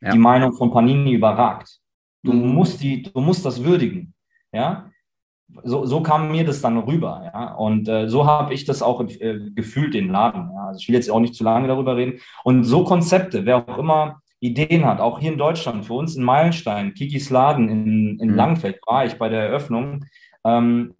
[0.00, 0.12] ja.
[0.12, 1.78] die Meinung von Panini überragt.
[2.22, 2.54] Du mhm.
[2.54, 4.14] musst die, du musst das würdigen.
[4.52, 4.90] Ja.
[5.62, 7.54] So, so kam mir das dann rüber, ja.
[7.54, 10.50] Und äh, so habe ich das auch äh, gefühlt, den Laden.
[10.52, 10.66] Ja?
[10.68, 12.20] Also ich will jetzt auch nicht zu lange darüber reden.
[12.42, 16.24] Und so Konzepte, wer auch immer Ideen hat, auch hier in Deutschland, für uns in
[16.24, 18.36] Meilenstein, Kikis Laden in, in mhm.
[18.36, 20.04] Langfeld war ich bei der Eröffnung.
[20.44, 20.94] Ähm,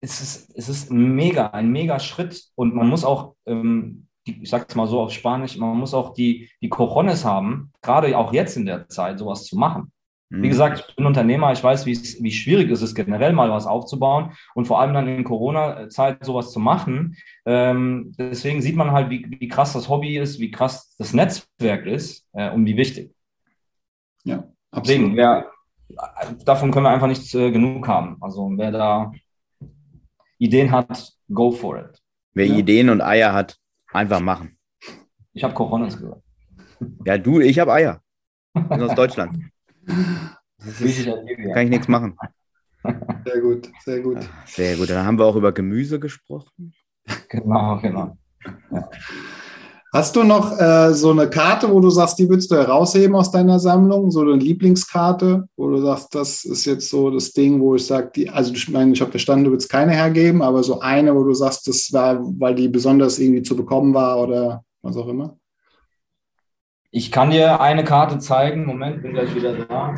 [0.00, 4.50] es, ist, es ist mega, ein mega Schritt und man muss auch, ähm, die, ich
[4.50, 8.56] sag's mal so auf Spanisch, man muss auch die, die Cojones haben, gerade auch jetzt
[8.56, 9.92] in der Zeit, sowas zu machen.
[10.32, 14.32] Wie gesagt, ich bin Unternehmer, ich weiß, wie schwierig es ist, generell mal was aufzubauen
[14.54, 17.16] und vor allem dann in Corona-Zeit sowas zu machen.
[17.44, 21.84] Ähm, deswegen sieht man halt, wie, wie, krass das Hobby ist, wie krass das Netzwerk
[21.84, 23.12] ist äh, und wie wichtig.
[24.22, 24.86] Ja, absolut.
[24.86, 25.50] Deswegen, wer,
[26.44, 28.16] davon können wir einfach nicht äh, genug haben.
[28.20, 29.12] Also wer da
[30.38, 32.00] Ideen hat, go for it.
[32.34, 32.56] Wer ja.
[32.56, 33.58] Ideen und Eier hat,
[33.92, 34.56] einfach machen.
[35.32, 36.22] Ich habe Coronas gesagt.
[37.04, 38.00] Ja, du, ich habe Eier.
[38.54, 39.49] Ich bin aus Deutschland.
[40.66, 42.16] Ist, kann ich nichts machen.
[43.26, 44.18] Sehr gut, sehr gut.
[44.46, 44.88] Sehr gut.
[44.88, 46.72] Dann haben wir auch über Gemüse gesprochen.
[47.28, 48.16] Genau, genau.
[48.70, 48.88] Ja.
[49.92, 53.32] Hast du noch äh, so eine Karte, wo du sagst, die würdest du herausheben aus
[53.32, 54.12] deiner Sammlung?
[54.12, 58.32] So eine Lieblingskarte, wo du sagst, das ist jetzt so das Ding, wo ich sage,
[58.32, 61.34] also ich meine, ich habe verstanden, du würdest keine hergeben, aber so eine, wo du
[61.34, 65.39] sagst, das war, weil die besonders irgendwie zu bekommen war oder was auch immer?
[66.90, 68.66] Ich kann dir eine Karte zeigen.
[68.66, 69.94] Moment, bin gleich wieder da.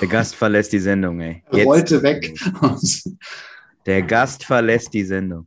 [0.00, 1.42] Der Gast verlässt die Sendung, ey.
[1.52, 1.66] Jetzt.
[1.66, 2.34] Rollte weg.
[3.86, 5.46] Der Gast verlässt die Sendung.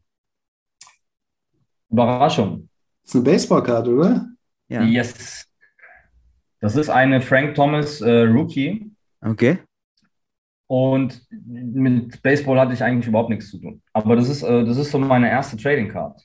[1.90, 2.70] Überraschung.
[3.04, 4.28] Das ist eine Baseballkarte, oder?
[4.68, 4.84] Ja.
[4.84, 5.48] Yes.
[6.60, 8.92] Das ist eine Frank Thomas äh, Rookie.
[9.22, 9.60] Okay.
[10.68, 13.82] Und mit Baseball hatte ich eigentlich überhaupt nichts zu tun.
[13.94, 16.22] Aber das ist, äh, das ist so meine erste Trading Card.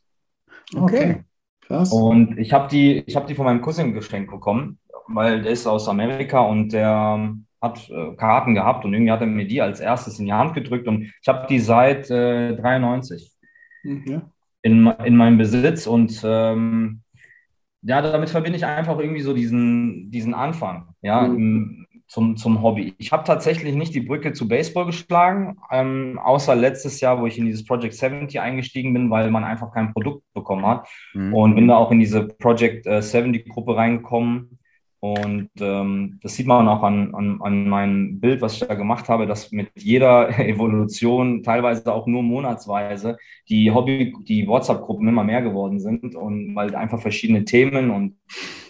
[0.74, 1.24] Okay.
[1.66, 1.92] Krass.
[1.92, 5.88] Und ich habe die, hab die von meinem Cousin geschenkt bekommen, weil der ist aus
[5.88, 10.18] Amerika und der hat äh, Karten gehabt und irgendwie hat er mir die als erstes
[10.18, 13.32] in die Hand gedrückt und ich habe die seit äh, 93
[13.82, 14.22] mhm.
[14.62, 17.00] in, in meinem Besitz und ähm,
[17.82, 21.36] ja, damit verbinde ich einfach irgendwie so diesen, diesen Anfang, ja, mhm.
[21.36, 22.94] im, zum, zum Hobby.
[22.98, 27.38] Ich habe tatsächlich nicht die Brücke zu Baseball geschlagen, ähm, außer letztes Jahr, wo ich
[27.38, 30.88] in dieses Project 70 eingestiegen bin, weil man einfach kein Produkt bekommen hat.
[31.14, 31.34] Mhm.
[31.34, 34.58] Und bin da auch in diese Project äh, 70 Gruppe reingekommen.
[35.00, 39.10] Und ähm, das sieht man auch an, an, an meinem Bild, was ich da gemacht
[39.10, 45.42] habe, dass mit jeder Evolution, teilweise auch nur monatsweise, die Hobby, die WhatsApp-Gruppen immer mehr
[45.42, 48.16] geworden sind und weil einfach verschiedene Themen und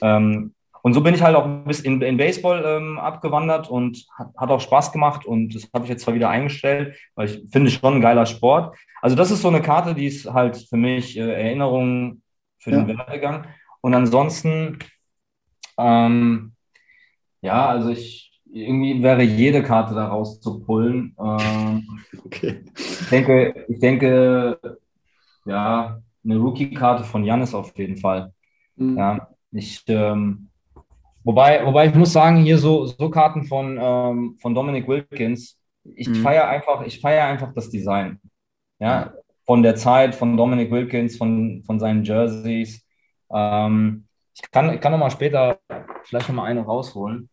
[0.02, 0.54] ähm,
[0.84, 4.36] und so bin ich halt auch ein bisschen in, in Baseball ähm, abgewandert und hat,
[4.36, 5.24] hat, auch Spaß gemacht.
[5.24, 8.76] Und das habe ich jetzt zwar wieder eingestellt, weil ich finde schon ein geiler Sport.
[9.00, 12.20] Also das ist so eine Karte, die ist halt für mich äh, Erinnerung
[12.58, 12.82] für ja.
[12.82, 13.46] den Werdegang.
[13.80, 14.78] Und ansonsten,
[15.78, 16.52] ähm,
[17.40, 21.16] ja, also ich, irgendwie wäre jede Karte da rauszupullen.
[21.18, 21.88] Ähm,
[22.26, 22.62] okay.
[22.76, 24.60] Ich denke, ich denke,
[25.46, 28.34] ja, eine Rookie-Karte von Janis auf jeden Fall.
[28.76, 28.98] Mhm.
[28.98, 30.50] Ja, ich, ähm,
[31.24, 36.08] Wobei, wobei ich muss sagen, hier so, so Karten von, ähm, von Dominic Wilkins, ich
[36.08, 36.16] mhm.
[36.16, 38.20] feiere einfach, ich feiere einfach das Design.
[38.78, 39.14] Ja,
[39.46, 42.84] von der Zeit von Dominic Wilkins, von, von seinen Jerseys.
[43.32, 45.58] Ähm, ich kann, ich kann noch mal später
[46.04, 47.28] vielleicht noch mal eine rausholen.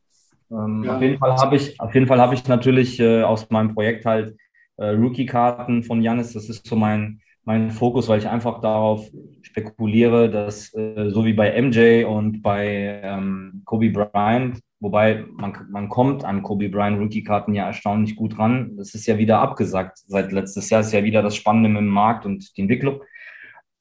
[0.51, 0.95] Ähm, ja.
[0.95, 4.05] Auf jeden Fall habe ich, auf jeden Fall habe ich natürlich äh, aus meinem Projekt
[4.05, 4.35] halt
[4.77, 6.33] äh, Rookie-Karten von Janis.
[6.33, 9.09] Das ist so mein, mein Fokus, weil ich einfach darauf
[9.41, 15.89] spekuliere, dass äh, so wie bei MJ und bei ähm, Kobe Bryant, wobei man, man
[15.89, 18.77] kommt an Kobe Bryant Rookie-Karten ja erstaunlich gut ran.
[18.77, 19.97] Das ist ja wieder abgesagt.
[20.07, 23.01] Seit letztes Jahr ist ja wieder das Spannende mit dem Markt und die Entwicklung.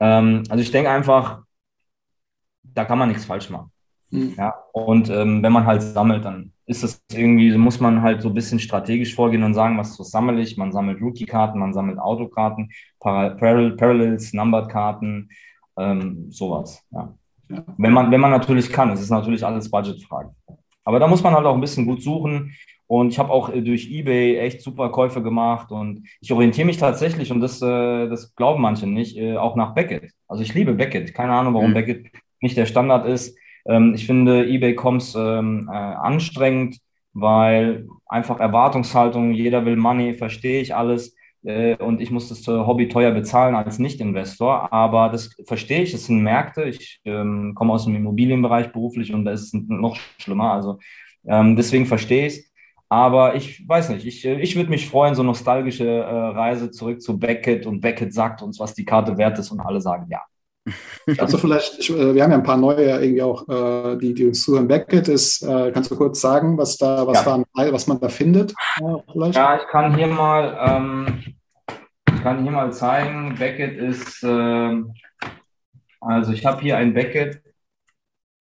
[0.01, 1.43] Ähm, also ich denke einfach,
[2.63, 3.71] da kann man nichts falsch machen.
[4.11, 4.35] Mhm.
[4.37, 8.29] Ja, und ähm, wenn man halt sammelt, dann ist es irgendwie, muss man halt so
[8.29, 10.57] ein bisschen strategisch vorgehen und sagen, was, was sammle ich?
[10.57, 15.31] Man sammelt Rookie-Karten, man sammelt Autokarten, Paral Parallels, Numbered-Karten,
[15.79, 16.85] ähm, sowas.
[16.91, 17.15] Ja.
[17.49, 17.65] ja.
[17.77, 20.31] Wenn, man, wenn man natürlich kann, es ist natürlich alles Budgetfrage.
[20.85, 22.55] Aber da muss man halt auch ein bisschen gut suchen.
[22.87, 26.77] Und ich habe auch äh, durch eBay echt super Käufe gemacht und ich orientiere mich
[26.77, 30.11] tatsächlich, und das, äh, das glauben manche nicht, äh, auch nach Beckett.
[30.27, 31.15] Also ich liebe Beckett.
[31.15, 31.75] Keine Ahnung, warum mhm.
[31.75, 32.07] Beckett
[32.41, 33.39] nicht der Standard ist.
[33.67, 36.79] Ähm, ich finde eBay-Coms ähm, äh, anstrengend,
[37.13, 41.15] weil einfach Erwartungshaltung, jeder will Money, verstehe ich alles.
[41.43, 44.73] Äh, und ich muss das Hobby teuer bezahlen als Nicht-Investor.
[44.73, 46.65] Aber das verstehe ich, es sind Märkte.
[46.65, 50.53] Ich ähm, komme aus dem Immobilienbereich beruflich und da ist es noch schlimmer.
[50.53, 50.79] Also
[51.27, 52.51] ähm, deswegen verstehe ich es.
[52.93, 57.19] Aber ich weiß nicht, ich, ich würde mich freuen, so nostalgische äh, Reise zurück zu
[57.21, 60.21] Beckett und Beckett sagt uns, was die Karte wert ist und alle sagen ja.
[61.17, 64.15] Kannst du vielleicht, ich, äh, wir haben ja ein paar neue irgendwie auch, äh, die,
[64.15, 64.69] die uns zuhören.
[64.69, 67.39] Beckett ist, äh, kannst du kurz sagen, was da, was ja.
[67.55, 68.55] da, was man da findet?
[69.13, 69.37] Vielleicht?
[69.37, 71.35] Ja, ich kann hier mal, ähm,
[72.15, 73.35] ich kann hier mal zeigen.
[73.39, 74.83] Beckett ist, äh,
[76.01, 77.43] also ich habe hier ein Beckett.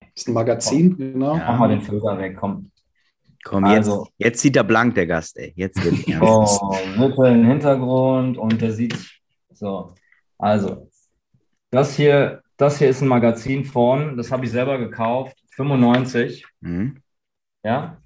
[0.02, 0.98] Das ist ein Magazin, oh.
[0.98, 1.38] genau.
[1.38, 1.46] Ja.
[1.52, 2.72] Mach mal den Filter weg, komm.
[3.46, 5.54] Komm, also, jetzt, jetzt sieht er blank, der Gast, ey.
[5.56, 6.46] Jetzt wird Oh,
[6.98, 8.98] virtuellen Hintergrund und der sieht
[9.54, 9.94] so.
[10.38, 10.89] Also,
[11.72, 16.46] das hier, das hier ist ein Magazin von, das habe ich selber gekauft, 95.
[16.62, 17.02] Mhm.
[17.64, 17.98] Ja.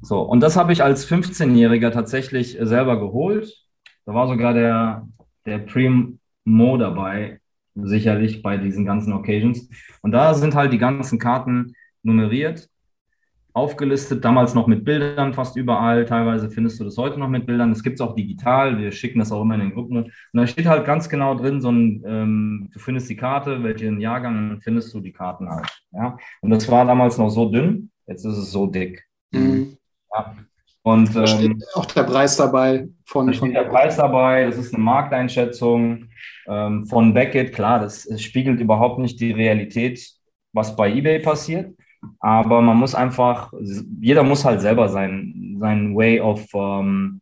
[0.00, 3.52] So, und das habe ich als 15-Jähriger tatsächlich selber geholt.
[4.04, 5.06] Da war sogar der,
[5.46, 6.18] der Primo
[6.76, 7.40] dabei,
[7.74, 9.68] sicherlich bei diesen ganzen Occasions.
[10.02, 12.68] Und da sind halt die ganzen Karten nummeriert
[13.54, 16.06] aufgelistet, damals noch mit Bildern fast überall.
[16.06, 17.70] Teilweise findest du das heute noch mit Bildern.
[17.70, 18.78] Das gibt es auch digital.
[18.78, 19.96] Wir schicken das auch immer in den Gruppen.
[19.98, 24.00] Und da steht halt ganz genau drin, so ein, ähm, du findest die Karte, welchen
[24.00, 25.68] Jahrgang, findest du die Karten halt.
[25.92, 26.16] Ja?
[26.40, 29.04] Und das war damals noch so dünn, jetzt ist es so dick.
[29.32, 29.76] Mhm.
[30.14, 30.34] Ja.
[30.84, 32.88] Und, da steht ähm, auch der Preis dabei.
[33.04, 36.08] Von, da steht der Preis dabei, das ist eine Markteinschätzung
[36.48, 37.54] ähm, von Beckett.
[37.54, 40.04] Klar, das, das spiegelt überhaupt nicht die Realität,
[40.52, 41.76] was bei eBay passiert.
[42.20, 43.52] Aber man muss einfach,
[44.00, 47.20] jeder muss halt selber sein, sein Way of, um,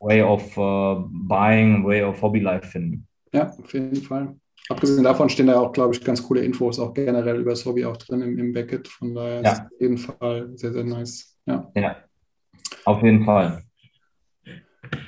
[0.00, 3.06] way of uh, buying, Way of Hobby Life finden.
[3.32, 4.36] Ja, auf jeden Fall.
[4.68, 7.84] Abgesehen davon stehen da auch, glaube ich, ganz coole Infos auch generell über das Hobby
[7.84, 8.88] auch drin im, im Backend.
[8.88, 9.52] Von daher ja.
[9.52, 11.36] ist auf jeden Fall sehr, sehr nice.
[11.46, 11.96] Ja, ja
[12.84, 13.62] auf jeden Fall.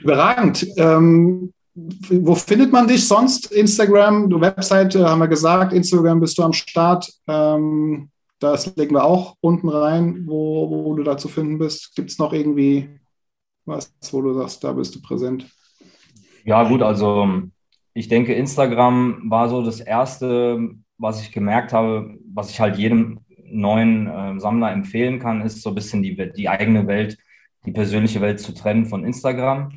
[0.03, 0.67] Überragend.
[0.77, 3.53] Ähm, wo findet man dich sonst?
[3.53, 7.09] Instagram, du Webseite, haben wir gesagt, Instagram bist du am Start.
[7.29, 11.95] Ähm, das legen wir auch unten rein, wo, wo du da zu finden bist.
[11.97, 12.89] Gibt es noch irgendwie
[13.65, 15.47] was, wo du sagst, da bist du präsent?
[16.45, 17.43] Ja, gut, also
[17.93, 23.21] ich denke, Instagram war so das Erste, was ich gemerkt habe, was ich halt jedem
[23.51, 27.19] neuen äh, Sammler empfehlen kann, ist so ein bisschen die, die eigene Welt,
[27.67, 29.73] die persönliche Welt zu trennen von Instagram.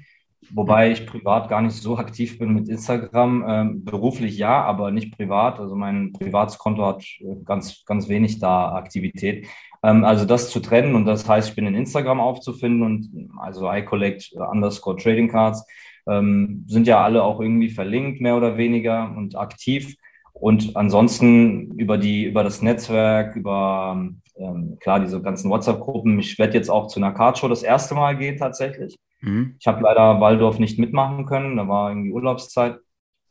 [0.54, 3.46] Wobei ich privat gar nicht so aktiv bin mit Instagram.
[3.48, 5.60] Ähm, beruflich ja, aber nicht privat.
[5.60, 9.48] Also mein Privatskonto hat äh, ganz, ganz wenig da Aktivität.
[9.84, 13.72] Ähm, also das zu trennen und das heißt, ich bin in Instagram aufzufinden und also
[13.72, 15.66] iCollect underscore Trading Cards
[16.08, 19.96] ähm, sind ja alle auch irgendwie verlinkt, mehr oder weniger und aktiv.
[20.34, 26.20] Und ansonsten über die, über das Netzwerk, über ähm, klar, diese ganzen WhatsApp-Gruppen.
[26.20, 28.98] Ich werde jetzt auch zu einer Cardshow das erste Mal gehen tatsächlich.
[29.22, 29.56] Mhm.
[29.60, 32.80] Ich habe leider Waldorf nicht mitmachen können, da war irgendwie Urlaubszeit.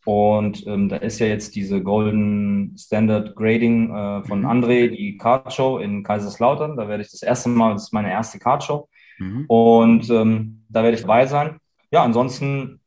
[0.06, 4.46] Und ähm, da ist ja jetzt diese Golden Standard Grading äh, von mhm.
[4.46, 6.76] André, die Cardshow in Kaiserslautern.
[6.76, 8.88] Da werde ich das erste Mal, das ist meine erste Cardshow.
[9.18, 9.44] Mhm.
[9.46, 11.58] Und ähm, da werde ich dabei sein.
[11.90, 12.80] Ja, ansonsten,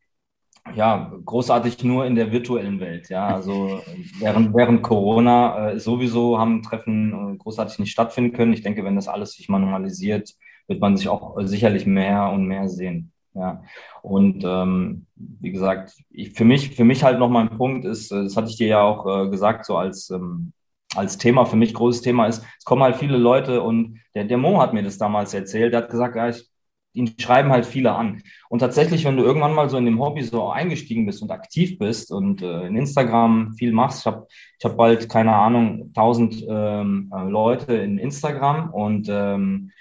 [0.73, 3.09] ja, großartig nur in der virtuellen Welt.
[3.09, 3.81] Ja, also
[4.19, 8.53] während, während Corona äh, sowieso haben Treffen äh, großartig nicht stattfinden können.
[8.53, 10.33] Ich denke, wenn das alles sich mal normalisiert,
[10.67, 13.11] wird man sich auch sicherlich mehr und mehr sehen.
[13.35, 13.63] Ja,
[14.03, 18.23] und ähm, wie gesagt, ich, für mich, für mich halt nochmal ein Punkt ist, äh,
[18.23, 20.53] das hatte ich dir ja auch äh, gesagt, so als, ähm,
[20.95, 24.37] als Thema, für mich großes Thema ist, es kommen halt viele Leute und der, der
[24.37, 26.47] Mo hat mir das damals erzählt, der hat gesagt, ja, ich,
[26.93, 28.21] ihn schreiben halt viele an.
[28.49, 31.79] Und tatsächlich, wenn du irgendwann mal so in dem Hobby so eingestiegen bist und aktiv
[31.79, 34.27] bist und äh, in Instagram viel machst, ich habe
[34.59, 39.71] ich hab bald, keine Ahnung, 1000 ähm, äh, Leute in Instagram und ähm,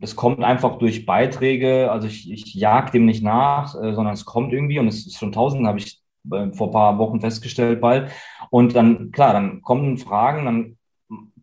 [0.00, 4.24] es kommt einfach durch Beiträge, also ich, ich jag dem nicht nach, äh, sondern es
[4.24, 7.80] kommt irgendwie und es ist schon tausend, habe ich äh, vor ein paar Wochen festgestellt
[7.80, 8.10] bald.
[8.50, 10.78] Und dann, klar, dann kommen Fragen, dann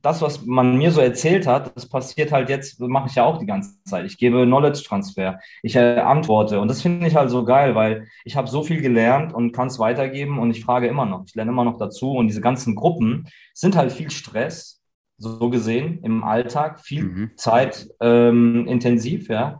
[0.01, 3.37] das, was man mir so erzählt hat, das passiert halt jetzt, mache ich ja auch
[3.37, 4.05] die ganze Zeit.
[4.05, 8.07] Ich gebe Knowledge Transfer, ich äh, antworte und das finde ich halt so geil, weil
[8.23, 11.35] ich habe so viel gelernt und kann es weitergeben und ich frage immer noch, ich
[11.35, 14.78] lerne immer noch dazu und diese ganzen Gruppen sind halt viel Stress
[15.19, 17.31] so gesehen im Alltag, viel mhm.
[17.35, 19.59] Zeit ähm, intensiv, ja.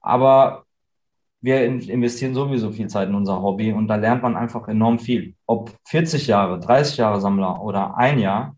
[0.00, 0.64] Aber
[1.40, 5.34] wir investieren sowieso viel Zeit in unser Hobby und da lernt man einfach enorm viel.
[5.46, 8.56] Ob 40 Jahre, 30 Jahre Sammler oder ein Jahr,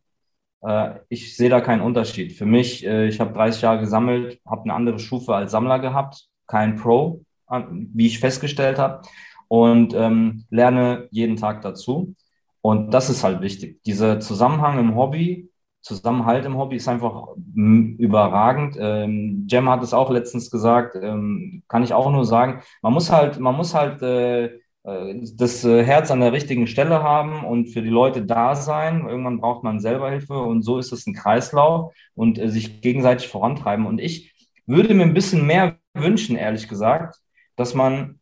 [0.62, 2.32] äh, ich sehe da keinen Unterschied.
[2.32, 6.28] Für mich, äh, ich habe 30 Jahre gesammelt, habe eine andere Stufe als Sammler gehabt,
[6.46, 7.22] kein Pro,
[7.70, 9.02] wie ich festgestellt habe,
[9.48, 12.14] und ähm, lerne jeden Tag dazu.
[12.60, 13.82] Und das ist halt wichtig.
[13.84, 15.48] Dieser Zusammenhang im Hobby
[15.86, 18.76] Zusammenhalt im Hobby ist einfach überragend.
[18.76, 22.60] Ähm, Jem hat es auch letztens gesagt, ähm, kann ich auch nur sagen.
[22.82, 24.46] Man muss halt, man muss halt äh,
[24.82, 29.06] äh, das äh, Herz an der richtigen Stelle haben und für die Leute da sein.
[29.08, 33.28] Irgendwann braucht man selber Hilfe und so ist es ein Kreislauf und äh, sich gegenseitig
[33.28, 33.86] vorantreiben.
[33.86, 34.34] Und ich
[34.66, 37.14] würde mir ein bisschen mehr wünschen, ehrlich gesagt,
[37.54, 38.18] dass man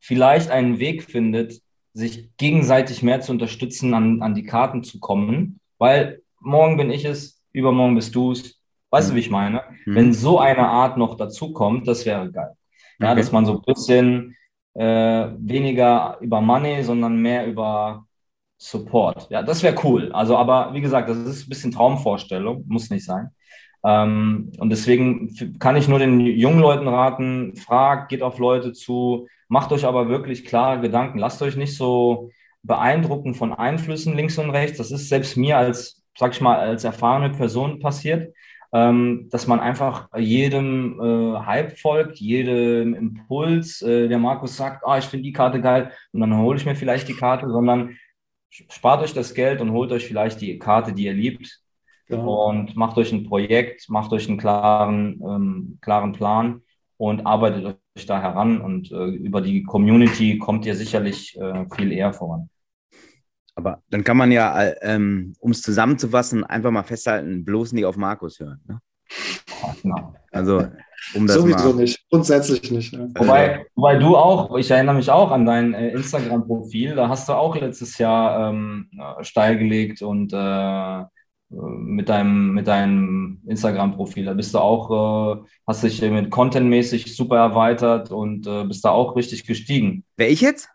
[0.00, 1.60] vielleicht einen Weg findet,
[1.92, 7.04] sich gegenseitig mehr zu unterstützen, an, an die Karten zu kommen, weil morgen bin ich
[7.04, 8.60] es, übermorgen bist du es.
[8.90, 9.12] Weißt mhm.
[9.12, 9.62] du, wie ich meine?
[9.86, 9.94] Mhm.
[9.94, 12.52] Wenn so eine Art noch dazu kommt, das wäre geil.
[13.00, 13.20] Ja, okay.
[13.20, 14.36] dass man so ein bisschen
[14.74, 18.06] äh, weniger über Money, sondern mehr über
[18.58, 19.28] Support.
[19.30, 20.12] Ja, das wäre cool.
[20.12, 23.30] Also, aber wie gesagt, das ist ein bisschen Traumvorstellung, muss nicht sein.
[23.84, 29.28] Ähm, und deswegen kann ich nur den jungen Leuten raten, fragt, geht auf Leute zu,
[29.48, 31.18] macht euch aber wirklich klare Gedanken.
[31.18, 32.30] Lasst euch nicht so
[32.62, 34.78] beeindrucken von Einflüssen links und rechts.
[34.78, 38.32] Das ist selbst mir als sag ich mal, als erfahrene Person passiert.
[38.74, 43.80] ähm, dass man einfach jedem äh, Hype folgt, jedem Impuls.
[43.82, 46.74] Äh, der Markus sagt, ah, ich finde die Karte geil und dann hole ich mir
[46.74, 47.96] vielleicht die Karte, sondern
[48.50, 51.60] spart euch das Geld und holt euch vielleicht die Karte, die ihr liebt.
[52.08, 52.48] Genau.
[52.48, 56.62] Und macht euch ein Projekt, macht euch einen klaren, ähm, klaren Plan
[56.96, 58.60] und arbeitet euch da heran.
[58.60, 62.50] Und äh, über die Community kommt ihr sicherlich äh, viel eher voran.
[63.56, 67.84] Aber dann kann man ja, äh, ähm, um es zusammenzufassen, einfach mal festhalten, bloß nicht
[67.84, 68.60] auf Markus hören.
[68.66, 68.80] Ne?
[69.82, 70.14] Genau.
[70.32, 70.66] Also,
[71.14, 72.92] um das Sowieso mal, nicht, grundsätzlich nicht.
[72.92, 73.06] Ja.
[73.14, 77.34] Wobei, wobei du auch, ich erinnere mich auch an dein äh, Instagram-Profil, da hast du
[77.34, 78.90] auch letztes Jahr ähm,
[79.20, 81.04] steil gelegt und äh,
[81.50, 84.24] mit deinem, mit deinem Instagram-Profil.
[84.24, 88.90] Da bist du auch, äh, hast dich mit Content-mäßig super erweitert und äh, bist da
[88.90, 90.04] auch richtig gestiegen.
[90.16, 90.68] Wer ich jetzt?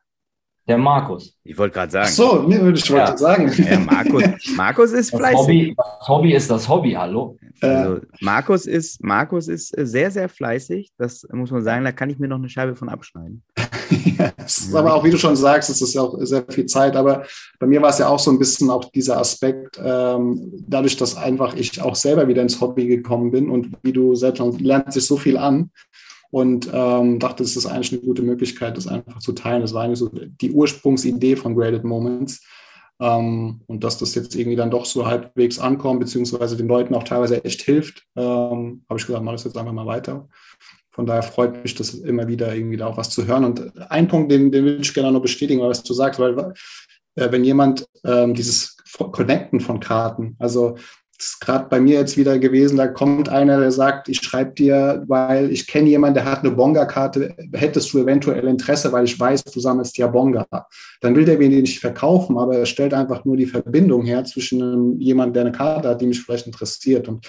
[0.70, 1.36] Der Markus.
[1.43, 2.05] Ich wollte gerade sagen.
[2.07, 3.17] Ach so, ich wollte ja.
[3.17, 3.51] sagen.
[3.57, 4.24] Ja, Markus,
[4.55, 5.39] Markus ist das fleißig.
[5.39, 7.38] Hobby, das Hobby ist das Hobby, hallo.
[7.59, 10.91] Also, Markus ist, Markus ist sehr, sehr fleißig.
[10.99, 13.41] Das muss man sagen, da kann ich mir noch eine Scheibe von abschneiden.
[13.89, 16.95] ja, ist aber auch, wie du schon sagst, es ist ja auch sehr viel Zeit.
[16.95, 17.24] Aber
[17.57, 21.17] bei mir war es ja auch so ein bisschen auch dieser Aspekt, ähm, dadurch, dass
[21.17, 25.07] einfach ich auch selber wieder ins Hobby gekommen bin und wie du selbst lernt sich
[25.07, 25.72] so viel an
[26.32, 29.62] und ähm, dachte, es ist eigentlich eine gute Möglichkeit, das einfach zu teilen.
[29.62, 32.44] Das war eigentlich so die Ursprungsidee von Graded Moments.
[33.00, 37.04] Ähm, und dass das jetzt irgendwie dann doch so halbwegs ankommt, beziehungsweise den Leuten auch
[37.04, 40.28] teilweise echt hilft, ähm, habe ich gesagt, mache das jetzt einfach mal weiter.
[40.92, 43.46] Von daher freut mich das immer wieder, irgendwie da auch was zu hören.
[43.46, 46.54] Und ein Punkt, den, den will ich gerne noch bestätigen, was du sagst, weil
[47.16, 50.76] äh, wenn jemand ähm, dieses Connecten von Karten, also
[51.20, 54.51] das ist gerade bei mir jetzt wieder gewesen, da kommt einer, der sagt, ich schreibe
[54.51, 59.20] dir, weil ich kenne jemanden, der hat eine Bonga-Karte, hättest du eventuell Interesse, weil ich
[59.20, 60.47] weiß, du sammelst ja Bonga.
[61.01, 64.24] Dann will der mir die nicht verkaufen, aber er stellt einfach nur die Verbindung her
[64.24, 67.09] zwischen jemandem, der eine Karte hat, die mich vielleicht interessiert.
[67.09, 67.28] Und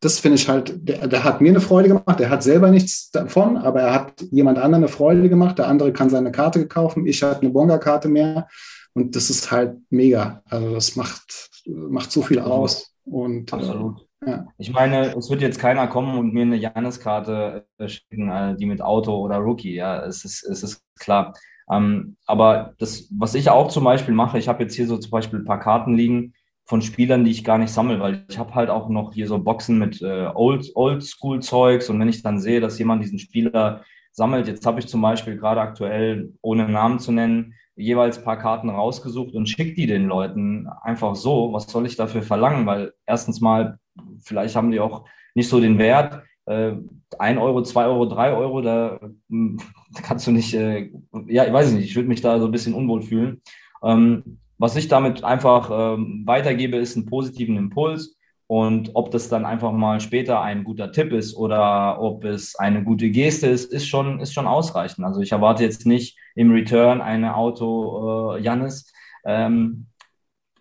[0.00, 3.12] das finde ich halt, der, der, hat mir eine Freude gemacht, der hat selber nichts
[3.12, 7.06] davon, aber er hat jemand anderen eine Freude gemacht, der andere kann seine Karte kaufen,
[7.06, 8.48] ich habe eine Bonga-Karte mehr
[8.92, 10.42] und das ist halt mega.
[10.46, 12.90] Also das macht, macht so viel aus.
[13.10, 14.06] Und, äh, Absolut.
[14.24, 14.46] Äh, ja.
[14.58, 18.66] Ich meine, es wird jetzt keiner kommen und mir eine Janis-Karte äh, schicken, äh, die
[18.66, 21.34] mit Auto oder Rookie, ja, es ist, es ist klar.
[21.70, 25.10] Ähm, aber das, was ich auch zum Beispiel mache, ich habe jetzt hier so zum
[25.10, 26.34] Beispiel ein paar Karten liegen
[26.66, 29.38] von Spielern, die ich gar nicht sammle, weil ich habe halt auch noch hier so
[29.38, 33.82] Boxen mit äh, Old, Oldschool-Zeugs und wenn ich dann sehe, dass jemand diesen Spieler
[34.12, 38.38] sammelt, jetzt habe ich zum Beispiel gerade aktuell, ohne Namen zu nennen, jeweils ein paar
[38.38, 41.52] Karten rausgesucht und schicke die den Leuten einfach so.
[41.52, 42.66] Was soll ich dafür verlangen?
[42.66, 43.78] Weil erstens mal,
[44.20, 45.04] vielleicht haben die auch
[45.34, 46.22] nicht so den Wert.
[46.46, 46.72] Äh,
[47.18, 49.58] 1 Euro, 2 Euro, 3 Euro, da, hm,
[50.02, 50.90] kannst du nicht, äh,
[51.26, 53.42] ja, ich weiß nicht, ich würde mich da so ein bisschen unwohl fühlen.
[53.82, 58.16] Ähm, was ich damit einfach ähm, weitergebe, ist einen positiven Impuls
[58.50, 62.82] und ob das dann einfach mal später ein guter Tipp ist oder ob es eine
[62.82, 65.06] gute Geste ist, ist schon, ist schon ausreichend.
[65.06, 68.92] Also ich erwarte jetzt nicht im Return eine Auto äh, Jannis.
[69.24, 69.86] Ähm,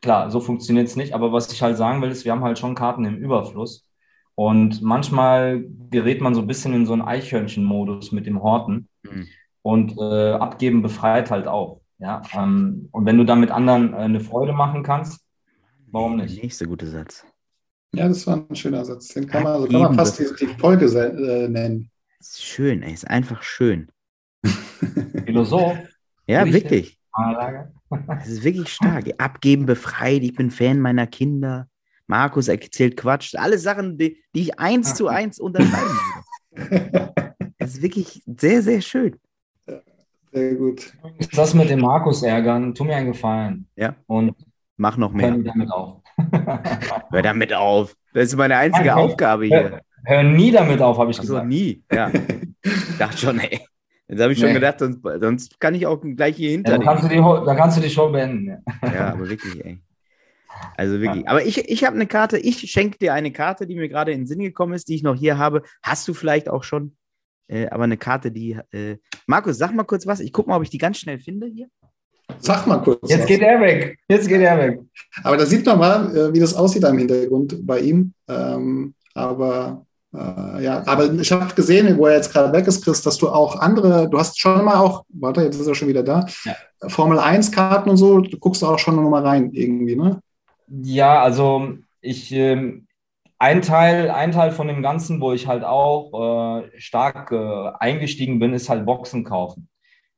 [0.04, 1.16] klar, so funktioniert es nicht.
[1.16, 3.88] Aber was ich halt sagen will, ist, wir haben halt schon Karten im Überfluss.
[4.36, 8.88] Und manchmal gerät man so ein bisschen in so einen Eichhörnchen-Modus mit dem Horten.
[9.02, 9.28] Mhm.
[9.64, 11.82] Und äh, abgeben befreit halt auch.
[11.98, 12.22] Ja?
[12.36, 15.26] Ähm, und wenn du dann mit anderen äh, eine Freude machen kannst,
[15.88, 16.36] warum nicht?
[16.36, 17.26] Der nächste gute Satz.
[17.94, 19.08] Ja, das war ein schöner Satz.
[19.10, 21.90] Den kann man, also kann man fast die, die Folge äh, nennen.
[22.20, 23.90] Ist schön, ey, ist einfach schön.
[25.26, 25.78] Philosoph.
[26.28, 26.98] Ja, wirklich.
[28.08, 29.06] Das ist wirklich stark.
[29.18, 31.68] Abgeben befreit, ich bin Fan meiner Kinder.
[32.06, 33.34] Markus erzählt Quatsch.
[33.36, 35.98] Alle Sachen, die, die ich eins zu eins unterschreiben
[36.52, 37.14] würde.
[37.58, 39.16] Das ist wirklich sehr, sehr schön.
[40.32, 40.94] sehr gut.
[41.34, 43.68] Das mit dem Markus ärgern, tu mir einen Gefallen.
[43.76, 43.96] Ja.
[44.08, 44.34] Und
[44.78, 45.32] mach noch mehr.
[45.32, 45.99] Hör damit auf.
[47.12, 47.96] hör damit auf.
[48.14, 49.82] Das ist meine einzige Nein, Aufgabe hier.
[50.06, 51.48] Hör, nie damit auf, habe ich Achso, gesagt.
[51.48, 51.84] nie.
[51.92, 52.12] Ja.
[52.64, 53.62] Ich dachte schon, ey.
[54.08, 54.56] Jetzt habe ich schon nee.
[54.56, 56.72] gedacht, sonst, sonst, kann ich auch gleich hier hinter.
[56.72, 58.48] Ja, dann, kannst du die, dann kannst du die Show beenden.
[58.48, 59.84] Ja, ja aber wirklich, ey.
[60.78, 61.26] Also wirklich.
[61.26, 61.32] Ja.
[61.32, 64.22] Aber ich, ich habe eine Karte, ich schenke dir eine Karte, die mir gerade in
[64.22, 65.62] den Sinn gekommen ist, die ich noch hier habe.
[65.84, 66.96] Hast du vielleicht auch schon?
[67.48, 68.60] Äh, aber eine Karte, die.
[68.72, 68.98] Äh,
[69.28, 70.20] Markus, sag mal kurz was.
[70.20, 71.68] Ich gucke mal, ob ich die ganz schnell finde hier.
[72.40, 73.10] Sag mal kurz.
[73.10, 73.28] Jetzt was.
[73.28, 73.98] geht er weg.
[74.08, 74.80] Jetzt geht er weg.
[75.24, 78.14] Aber da sieht man mal, äh, wie das aussieht am Hintergrund bei ihm.
[78.28, 83.02] Ähm, aber äh, ja, aber ich habe gesehen, wo er jetzt gerade weg ist, Chris,
[83.02, 86.04] dass du auch andere, du hast schon mal auch, warte, jetzt ist er schon wieder
[86.04, 86.56] da, ja.
[86.88, 90.22] Formel 1-Karten und so, du guckst auch schon noch mal rein irgendwie, ne?
[90.68, 92.82] Ja, also ich, äh,
[93.38, 98.40] ein Teil, ein Teil von dem Ganzen, wo ich halt auch äh, stark äh, eingestiegen
[98.40, 99.70] bin, ist halt Boxen kaufen.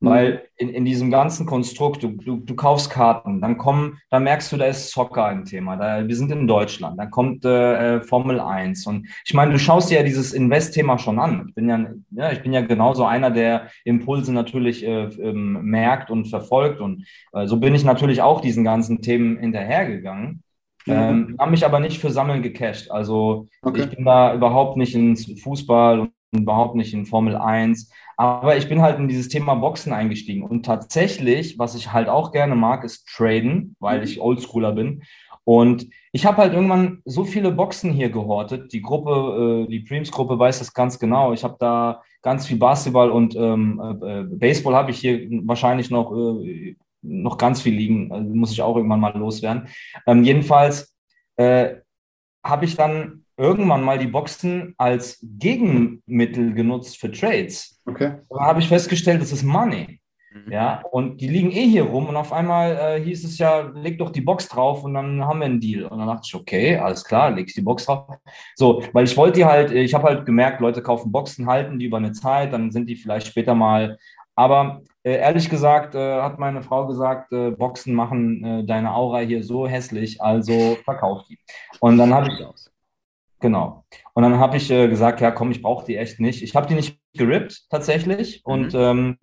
[0.01, 0.09] Mhm.
[0.09, 4.51] Weil in, in diesem ganzen Konstrukt, du, du, du kaufst Karten, dann kommen, dann merkst
[4.51, 5.77] du, da ist Soccer ein Thema.
[5.77, 8.87] Da, wir sind in Deutschland, dann kommt äh, äh Formel 1.
[8.87, 11.45] Und ich meine, du schaust dir ja dieses Invest-Thema schon an.
[11.47, 16.09] Ich bin ja, ja, ich bin ja genauso einer, der Impulse natürlich äh, ähm, merkt
[16.09, 16.81] und verfolgt.
[16.81, 20.43] Und äh, so bin ich natürlich auch diesen ganzen Themen hinterhergegangen.
[20.87, 20.93] Mhm.
[20.93, 22.89] Ähm, habe mich aber nicht für Sammeln gecasht.
[22.89, 23.83] Also okay.
[23.83, 27.91] ich bin da überhaupt nicht ins Fußball und überhaupt nicht in Formel 1.
[28.21, 30.43] Aber ich bin halt in dieses Thema Boxen eingestiegen.
[30.43, 34.03] Und tatsächlich, was ich halt auch gerne mag, ist Traden, weil mhm.
[34.03, 35.01] ich Oldschooler bin.
[35.43, 38.73] Und ich habe halt irgendwann so viele Boxen hier gehortet.
[38.73, 41.33] Die Gruppe, äh, die Preems-Gruppe weiß das ganz genau.
[41.33, 46.15] Ich habe da ganz viel Basketball und ähm, äh, Baseball habe ich hier wahrscheinlich noch,
[46.15, 48.11] äh, noch ganz viel liegen.
[48.11, 49.67] Also muss ich auch irgendwann mal loswerden.
[50.05, 50.95] Ähm, jedenfalls
[51.37, 51.77] äh,
[52.45, 57.81] habe ich dann irgendwann mal die Boxen als Gegenmittel genutzt für Trades.
[57.85, 58.13] Okay.
[58.29, 59.99] Da habe ich festgestellt, das ist Money.
[60.31, 60.51] Mhm.
[60.51, 63.97] Ja, und die liegen eh hier rum und auf einmal äh, hieß es ja, leg
[63.97, 65.85] doch die Box drauf und dann haben wir einen Deal.
[65.85, 68.15] Und dann dachte ich, okay, alles klar, leg ich die Box drauf.
[68.55, 71.85] So, weil ich wollte die halt, ich habe halt gemerkt, Leute kaufen Boxen, halten die
[71.85, 73.97] über eine Zeit, dann sind die vielleicht später mal.
[74.35, 79.19] Aber äh, ehrlich gesagt, äh, hat meine Frau gesagt, äh, Boxen machen äh, deine Aura
[79.19, 81.39] hier so hässlich, also verkauf die.
[81.79, 82.70] Und dann habe ich,
[83.41, 83.83] Genau.
[84.13, 86.43] Und dann habe ich äh, gesagt, ja, komm, ich brauche die echt nicht.
[86.43, 88.53] Ich habe die nicht gerippt tatsächlich mhm.
[88.53, 89.17] und ähm,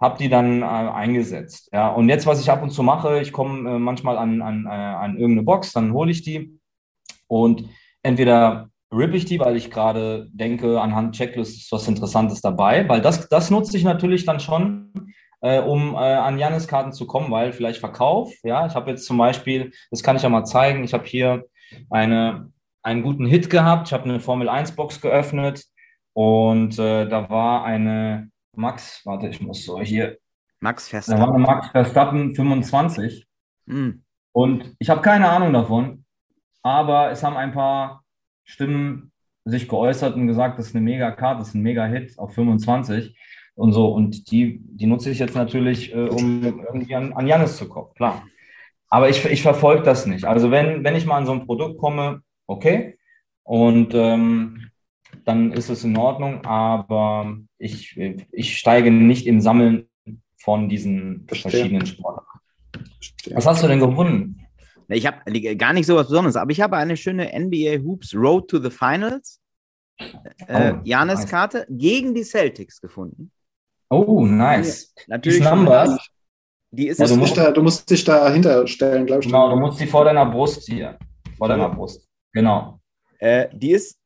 [0.00, 1.70] habe die dann äh, eingesetzt.
[1.72, 4.66] Ja, und jetzt, was ich ab und zu mache, ich komme äh, manchmal an, an,
[4.66, 6.58] äh, an irgendeine Box, dann hole ich die
[7.28, 7.64] und
[8.02, 13.00] entweder rippe ich die, weil ich gerade denke, anhand Checklist ist was Interessantes dabei, weil
[13.00, 17.30] das, das nutze ich natürlich dann schon, äh, um äh, an Janis Karten zu kommen,
[17.30, 20.84] weil vielleicht Verkauf, ja, ich habe jetzt zum Beispiel, das kann ich ja mal zeigen,
[20.84, 21.44] ich habe hier
[21.88, 22.50] eine
[22.82, 23.88] einen guten Hit gehabt.
[23.88, 25.64] Ich habe eine Formel 1 Box geöffnet
[26.12, 30.18] und äh, da war eine Max, warte, ich muss so hier.
[30.60, 31.20] Max Verstappen.
[31.20, 33.26] Da war eine Max Verstappen 25.
[33.66, 34.02] Mhm.
[34.32, 36.04] Und ich habe keine Ahnung davon,
[36.62, 38.04] aber es haben ein paar
[38.44, 39.12] Stimmen
[39.44, 42.34] sich geäußert und gesagt, das ist eine mega Karte, das ist ein mega Hit auf
[42.34, 43.16] 25
[43.54, 43.88] und so.
[43.88, 47.92] Und die, die nutze ich jetzt natürlich, äh, um irgendwie an, an Janis zu kommen,
[47.94, 48.22] klar.
[48.88, 50.24] Aber ich, ich verfolge das nicht.
[50.24, 52.98] Also wenn, wenn ich mal an so ein Produkt komme, okay.
[53.42, 54.70] Und ähm,
[55.24, 57.98] dann ist es in Ordnung, aber ich,
[58.32, 59.88] ich steige nicht im Sammeln
[60.36, 61.50] von diesen Verstehe.
[61.50, 62.40] verschiedenen Sportarten.
[63.32, 64.46] Was hast du denn gewonnen?
[64.88, 68.48] Ich habe gar nicht so was Besonderes, aber ich habe eine schöne NBA Hoops Road
[68.48, 69.40] to the Finals
[70.48, 71.30] äh, oh, Janis nice.
[71.30, 73.30] Karte gegen die Celtics gefunden.
[73.88, 74.94] Oh, nice.
[75.06, 75.42] Natürlich.
[75.42, 75.98] Numbers.
[76.72, 79.26] Die ist ja, du, musst da, du musst dich dahinter stellen, glaube ich.
[79.26, 80.98] Genau, du musst sie vor deiner Brust hier.
[81.36, 82.09] Vor deiner Brust.
[82.32, 82.80] Genau.
[83.18, 83.98] Äh, die ist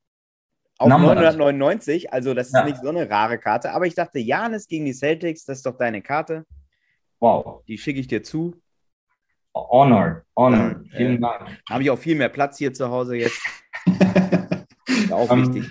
[0.78, 2.64] auf Number 999, also das ist ja.
[2.64, 5.76] nicht so eine rare Karte, aber ich dachte, Janis gegen die Celtics, das ist doch
[5.76, 6.44] deine Karte.
[7.20, 7.62] Wow.
[7.68, 8.60] Die schicke ich dir zu.
[9.54, 10.82] Honor, Honor.
[10.90, 11.58] Ja, Vielen äh, Dank.
[11.70, 13.40] Habe ich auch viel mehr Platz hier zu Hause jetzt.
[15.10, 15.70] auch um, ähm, wichtig.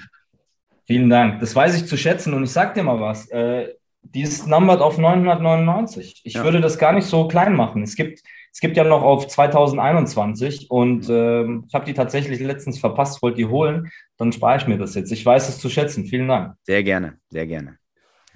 [0.86, 1.42] Vielen Dank.
[1.42, 3.30] Das weiß ich zu schätzen und ich sag dir mal was.
[3.30, 6.22] Äh, die ist numbered auf 999.
[6.24, 6.44] Ich ja.
[6.44, 7.84] würde das gar nicht so klein machen.
[7.84, 8.22] Es gibt
[8.54, 13.38] es gibt ja noch auf 2021 und äh, ich habe die tatsächlich letztens verpasst, wollte
[13.38, 13.92] die holen.
[14.18, 15.12] Dann spare ich mir das jetzt.
[15.12, 16.06] Ich weiß es zu schätzen.
[16.06, 16.54] Vielen Dank.
[16.62, 17.80] Sehr gerne, sehr gerne.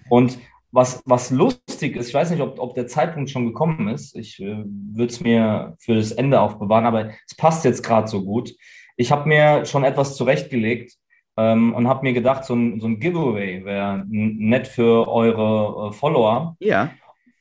[0.10, 0.40] Und
[0.72, 4.16] was, was lustig ist, ich weiß nicht, ob, ob der Zeitpunkt schon gekommen ist.
[4.16, 8.24] Ich äh, würde es mir für das Ende aufbewahren, aber es passt jetzt gerade so
[8.24, 8.56] gut.
[8.96, 10.94] Ich habe mir schon etwas zurechtgelegt
[11.38, 15.94] ähm, und habe mir gedacht, so ein, so ein Giveaway wäre nett für eure äh,
[15.94, 16.58] Follower.
[16.60, 16.90] Ja.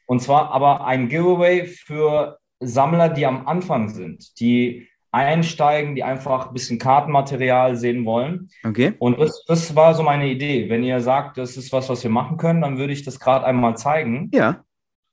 [0.04, 6.48] Und zwar aber ein Giveaway für Sammler, die am Anfang sind, die einsteigen, die einfach
[6.48, 8.50] ein bisschen Kartenmaterial sehen wollen.
[8.64, 8.94] Okay.
[8.98, 10.68] Und das, das war so meine Idee.
[10.68, 13.46] Wenn ihr sagt, das ist was, was wir machen können, dann würde ich das gerade
[13.46, 14.30] einmal zeigen.
[14.34, 14.62] Ja.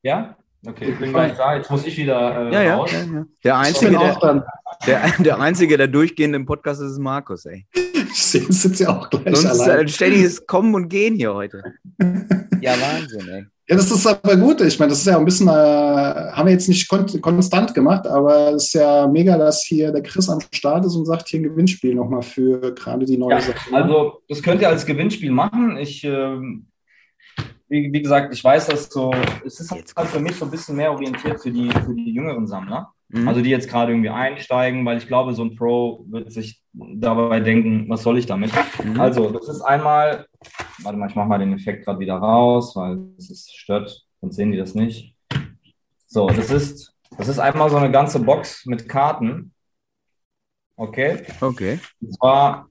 [0.02, 0.36] Ja?
[0.66, 1.56] Okay, ich bin gleich da.
[1.56, 2.92] Jetzt muss ich wieder äh, ja, raus.
[2.92, 3.26] Ja, ja.
[3.44, 4.46] Der, Einzige, der,
[4.86, 7.66] der, der, Einzige, der durchgehend im Podcast ist, ist Markus, ey.
[8.16, 9.70] Ich sitze ja auch gleich Sonst allein.
[9.70, 11.64] ist ein ständiges Kommen und Gehen hier heute.
[12.62, 13.46] ja, Wahnsinn, ey.
[13.74, 14.62] Ja, das ist aber gut.
[14.62, 18.06] Ich meine, das ist ja ein bisschen, äh, haben wir jetzt nicht kon konstant gemacht,
[18.06, 21.40] aber es ist ja mega, dass hier der Chris am Start ist und sagt, hier
[21.40, 23.74] ein Gewinnspiel nochmal für gerade die neue ja, Sache.
[23.74, 25.78] Also, das könnt ihr als Gewinnspiel machen.
[25.78, 26.38] Ich, äh,
[27.68, 29.12] wie, wie, gesagt, ich weiß, dass so,
[29.44, 32.46] es ist halt für mich so ein bisschen mehr orientiert für die, für die jüngeren
[32.46, 32.93] Sammler.
[33.14, 33.28] Mhm.
[33.28, 37.40] Also, die jetzt gerade irgendwie einsteigen, weil ich glaube, so ein Pro wird sich dabei
[37.40, 38.52] denken, was soll ich damit?
[38.84, 39.00] Mhm.
[39.00, 40.26] Also, das ist einmal
[40.82, 44.52] Warte mal, ich mache mal den Effekt gerade wieder raus, weil es stört, sonst sehen
[44.52, 45.16] die das nicht.
[46.08, 49.54] So, das ist, das ist einmal so eine ganze Box mit Karten.
[50.76, 51.24] Okay?
[51.40, 51.80] Okay.
[52.02, 52.68] Und zwar,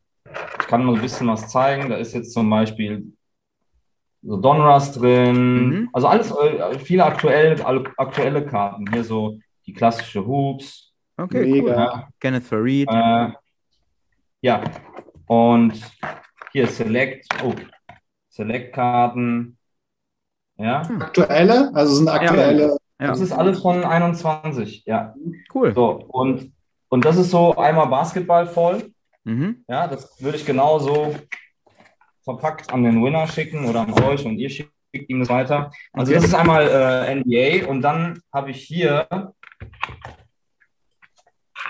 [0.61, 1.89] ich kann mal ein bisschen was zeigen.
[1.89, 3.13] Da ist jetzt zum Beispiel
[4.23, 5.91] so Donruss drin, Mhm.
[5.93, 7.61] also alles, äh, viele aktuell,
[7.97, 8.85] aktuelle Karten.
[8.93, 10.93] Hier so die klassische Hoops.
[11.17, 11.63] Okay, Mega.
[11.65, 11.71] cool.
[11.71, 12.09] Ja.
[12.21, 12.89] Kenneth Farid.
[12.91, 13.33] Äh,
[14.41, 14.63] ja,
[15.27, 15.81] und
[16.53, 17.55] hier Select, oh,
[18.29, 19.57] Select-Karten.
[20.59, 22.77] Ja, Aktuelle, also sind aktuelle.
[23.01, 25.15] Ja, das ist alles von 21, ja.
[25.55, 25.73] cool.
[25.75, 26.53] So, und,
[26.89, 28.93] und das ist so einmal Basketball voll.
[29.25, 29.65] Mhm.
[29.69, 31.15] Ja, das würde ich genauso
[32.25, 35.73] verpackt an den Winner schicken oder an euch und ihr schickt ihm das weiter.
[35.93, 36.21] Also Okay.
[36.21, 39.07] das ist einmal äh, NBA und dann habe ich hier.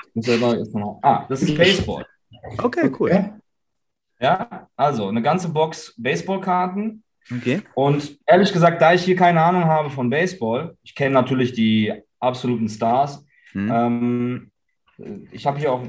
[0.08, 2.06] Ich muss selber jetzt noch, ah, das ist Baseball.
[2.58, 3.10] Okay, cool.
[3.10, 3.30] Okay.
[4.20, 7.02] Ja, also eine ganze Box Baseballkarten.
[7.30, 7.62] Okay.
[7.74, 11.92] Und ehrlich gesagt, da ich hier keine Ahnung habe von Baseball, ich kenne natürlich die
[12.20, 13.24] absoluten Stars.
[13.52, 13.70] Mhm.
[13.72, 14.50] Ähm,
[15.32, 15.82] ich habe hier auch,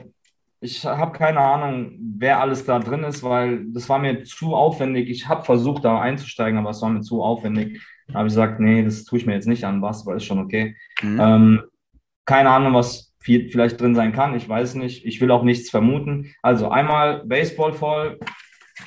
[0.61, 5.09] ich habe keine Ahnung, wer alles da drin ist, weil das war mir zu aufwendig.
[5.09, 7.81] Ich habe versucht, da einzusteigen, aber es war mir zu aufwendig.
[8.07, 9.81] Da habe ich gesagt, nee, das tue ich mir jetzt nicht an.
[9.81, 10.75] Basketball ist schon okay.
[11.01, 11.19] Mhm.
[11.19, 11.63] Ähm,
[12.25, 14.35] keine Ahnung, was viel, vielleicht drin sein kann.
[14.35, 15.05] Ich weiß nicht.
[15.05, 16.33] Ich will auch nichts vermuten.
[16.41, 18.19] Also einmal Baseball voll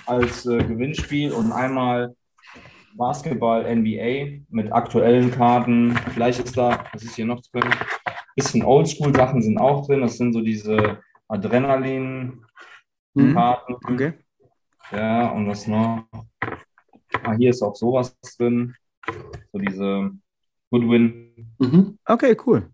[0.07, 2.15] als äh, Gewinnspiel und einmal
[2.95, 5.97] Basketball NBA mit aktuellen Karten.
[6.13, 7.65] Vielleicht ist da, was ist hier noch drin?
[8.35, 10.01] Bisschen Oldschool-Sachen sind auch drin.
[10.01, 12.43] Das sind so diese Adrenalin-Karten.
[13.15, 13.95] Mhm.
[13.95, 14.13] Okay.
[14.93, 16.05] Ja, und was noch?
[17.23, 18.75] Ah, hier ist auch sowas drin.
[19.53, 20.11] So diese
[20.71, 21.55] Goodwin.
[21.59, 21.99] Mhm.
[22.05, 22.71] Okay, cool.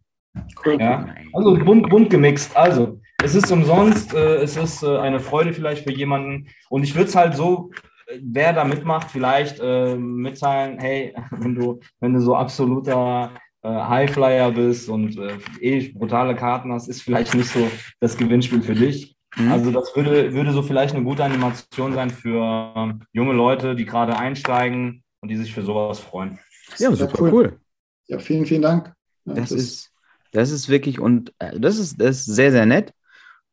[0.64, 0.80] Cool.
[0.80, 2.57] Ja, also bunt, bunt gemixt.
[2.57, 6.49] Also, es ist umsonst, äh, es ist äh, eine Freude vielleicht für jemanden.
[6.70, 7.70] Und ich würde es halt so,
[8.07, 13.68] äh, wer da mitmacht, vielleicht äh, mitteilen, hey, wenn du, wenn du so absoluter äh,
[13.68, 17.68] Highflyer bist und äh, eh brutale Karten hast, ist vielleicht nicht so
[18.01, 19.16] das Gewinnspiel für dich.
[19.37, 19.53] Mhm.
[19.53, 23.85] Also das würde, würde so vielleicht eine gute Animation sein für ähm, junge Leute, die
[23.85, 26.39] gerade einsteigen und die sich für sowas freuen.
[26.78, 27.61] ja, super cool.
[28.09, 28.93] Ja, vielen, vielen Dank.
[29.24, 29.91] Ja, Das ist,
[30.33, 32.93] das ist wirklich und äh, das ist, das ist sehr, sehr nett.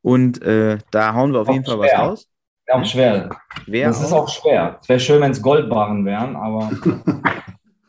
[0.02, 1.98] Und äh, da hauen wir auf Auch jeden Fall was schwer.
[2.00, 2.26] raus.
[2.70, 3.36] Auch schwer.
[3.66, 4.78] Wer das ist auch schwer.
[4.80, 6.70] Es wäre schön, wenn es Goldbarren wären, aber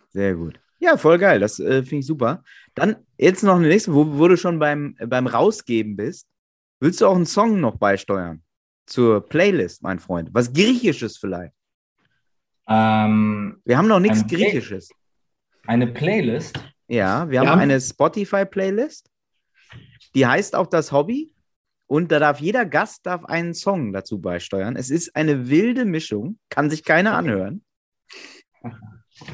[0.09, 0.59] Sehr gut.
[0.79, 1.39] Ja, voll geil.
[1.39, 2.43] Das äh, finde ich super.
[2.75, 6.27] Dann jetzt noch eine nächste, wo, wo du schon beim, äh, beim Rausgeben bist.
[6.79, 8.41] Willst du auch einen Song noch beisteuern?
[8.87, 10.29] Zur Playlist, mein Freund.
[10.33, 11.53] Was Griechisches vielleicht.
[12.67, 14.89] ähm, Wir haben noch nichts Play- Griechisches.
[15.67, 16.59] eine Playlist.
[16.91, 19.09] Ja, wir Wir haben haben- eine Spotify-Playlist.
[20.13, 21.33] Die heißt auch das Hobby.
[21.87, 24.75] Und da darf jeder Gast darf einen Song dazu beisteuern.
[24.75, 27.63] Es ist eine wilde Mischung, kann sich keiner anhören.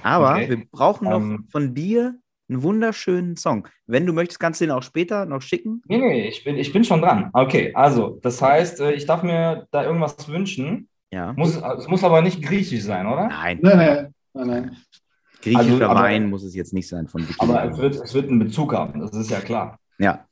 [0.04, 0.50] Aber Okay.
[0.50, 1.48] wir brauchen noch Ähm.
[1.52, 2.16] von dir
[2.50, 3.68] einen wunderschönen Song.
[3.88, 5.82] Wenn du möchtest, kannst du den auch später noch schicken.
[5.88, 7.30] Nee, nee, ich bin, ich bin schon dran.
[7.34, 10.90] Okay, also, das heißt, äh, ich darf mir da irgendwas wünschen.
[11.12, 11.34] Ja.
[11.34, 13.28] Muss, es muss aber nicht griechisch sein, oder?
[13.28, 14.78] Nein, Nein, nein, nein, nein.
[15.48, 17.72] Griechischer Also, aber- Wein muss es jetzt nicht sein von Aber Wikipedia.
[17.72, 19.80] es wird, es wird einen Bezug haben, das ist ja klar.
[20.00, 20.26] Ja.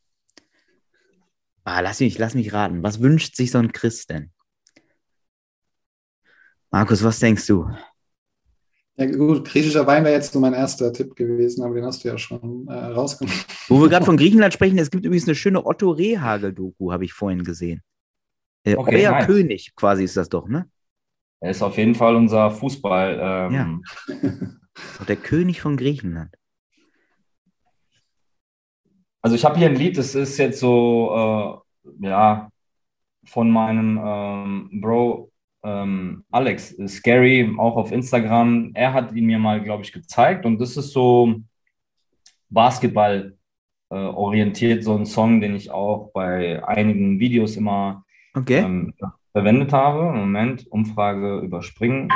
[1.64, 2.84] Ah, lass mich, lass mich raten.
[2.84, 4.30] Was wünscht sich so ein Christ denn?
[6.72, 7.70] Markus, was denkst du?
[8.98, 12.08] Ja, gut, griechischer Wein wäre jetzt so mein erster Tipp gewesen, aber den hast du
[12.08, 13.40] ja schon äh, rausgenommen.
[13.68, 17.14] Wo wir gerade von Griechenland sprechen, es gibt übrigens eine schöne Otto Rehagel-Doku, habe ich
[17.14, 17.82] vorhin gesehen.
[18.64, 19.26] Äh, Okay, Euer nice.
[19.26, 20.70] König quasi ist das doch, ne?
[21.42, 23.50] Er ist auf jeden Fall unser Fußball.
[23.52, 23.84] Ähm,
[25.00, 26.36] Doch Der König von Griechenland.
[29.22, 32.50] Also ich habe hier ein Lied, das ist jetzt so, äh, ja,
[33.26, 35.32] von meinem ähm, Bro
[35.64, 38.72] ähm, Alex, Scary, auch auf Instagram.
[38.76, 41.42] Er hat ihn mir mal, glaube ich, gezeigt und das ist so
[42.50, 43.36] Basketball
[43.90, 48.06] äh, orientiert, so ein Song, den ich auch bei einigen Videos immer
[48.36, 48.60] Okay.
[48.60, 48.94] ähm,
[49.32, 50.14] verwendet habe.
[50.14, 52.10] Moment, Umfrage überspringen.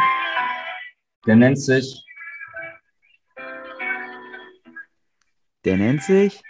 [1.26, 2.06] Der nennt sich
[5.70, 6.42] Der nennt sich.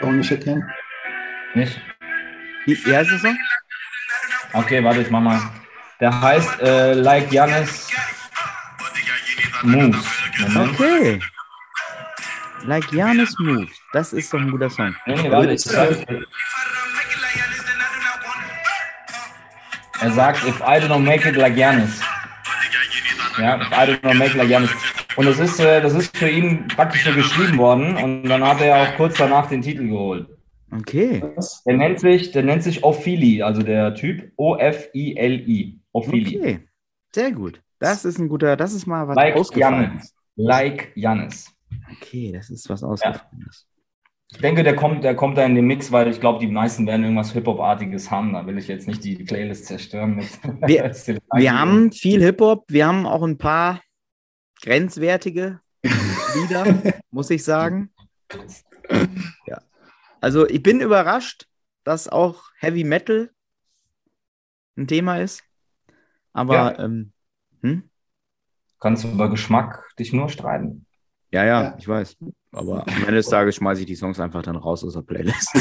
[0.00, 0.62] Nicht erkennen?
[1.54, 1.80] nicht.
[2.64, 3.36] Wie, wie heißt das Song?
[4.52, 5.40] Okay, warte, ich mach mal.
[5.98, 7.90] Der heißt äh, Like Janis
[9.62, 10.06] Moves.
[10.42, 10.80] Moment.
[10.80, 11.20] Okay.
[12.62, 13.74] Like Janis Moves.
[13.92, 14.94] Das ist doch ein guter Song.
[15.06, 15.88] Nee, nee, warte, ich sag,
[20.02, 22.00] er sagt, if I don't make it like Janis.
[23.38, 24.70] Ja, if I don't make it like Janis.
[25.16, 28.60] Und das ist, äh, das ist für ihn praktisch so geschrieben worden und dann hat
[28.60, 30.28] er auch kurz danach den Titel geholt.
[30.70, 31.22] Okay.
[31.64, 35.80] Der nennt sich, der nennt sich Ophili, also der Typ O-F-I-L-I.
[35.92, 36.38] Ophili.
[36.38, 36.60] Okay.
[37.14, 37.62] Sehr gut.
[37.78, 39.56] Das ist ein guter, das ist mal was Like.
[39.56, 40.14] Janis.
[40.36, 41.50] Like Janis.
[41.92, 43.66] Okay, das ist was ausgefallenes.
[44.32, 46.86] Ich denke, der kommt, der kommt da in den Mix, weil ich glaube, die meisten
[46.86, 48.32] werden irgendwas Hip-Hop-artiges haben.
[48.32, 50.18] Da will ich jetzt nicht die Playlist zerstören.
[50.66, 50.92] wir,
[51.34, 53.80] wir haben viel Hip-Hop, wir haben auch ein paar
[54.62, 55.60] grenzwertige
[56.34, 57.90] Lieder, muss ich sagen.
[59.46, 59.62] Ja.
[60.20, 61.46] Also ich bin überrascht,
[61.84, 63.30] dass auch Heavy Metal
[64.76, 65.42] ein Thema ist.
[66.32, 66.78] Aber ja.
[66.84, 67.12] ähm,
[67.62, 67.88] hm?
[68.80, 70.86] kannst du über Geschmack dich nur streiten.
[71.32, 72.16] Ja, ja, ja, ich weiß.
[72.52, 75.50] Aber am Ende des Tages schmeiße ich die Songs einfach dann raus aus der Playlist.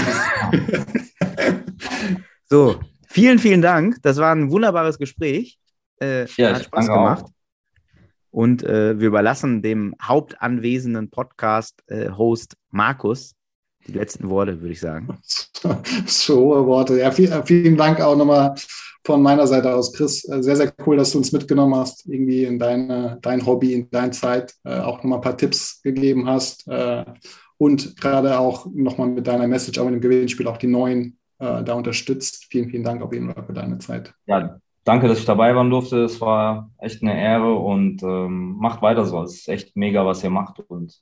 [2.46, 2.80] so,
[3.10, 3.98] vielen, vielen Dank.
[4.02, 5.60] Das war ein wunderbares Gespräch.
[6.00, 7.26] Äh, ja, hat Spaß gemacht.
[7.26, 7.35] Auch.
[8.36, 13.34] Und äh, wir überlassen dem hauptanwesenden Podcast-Host äh, Markus
[13.88, 15.18] die letzten Worte, würde ich sagen.
[16.06, 17.00] So hohe Worte.
[17.00, 18.54] Ja, vielen Dank auch nochmal
[19.06, 20.28] von meiner Seite aus, Chris.
[20.28, 23.90] Äh, sehr, sehr cool, dass du uns mitgenommen hast, irgendwie in deine, dein Hobby, in
[23.90, 27.06] deine Zeit, äh, auch nochmal ein paar Tipps gegeben hast äh,
[27.58, 31.64] und gerade auch nochmal mit deiner Message, auch mit dem Gewinnspiel, auch die neuen äh,
[31.64, 32.48] da unterstützt.
[32.50, 34.14] Vielen, vielen Dank auf jeden Fall für deine Zeit.
[34.28, 36.06] Ja, danke, dass ich dabei sein durfte.
[36.06, 39.22] Es war echt eine Ehre und ähm, macht weiter so.
[39.24, 41.02] Es ist echt mega, was ihr macht und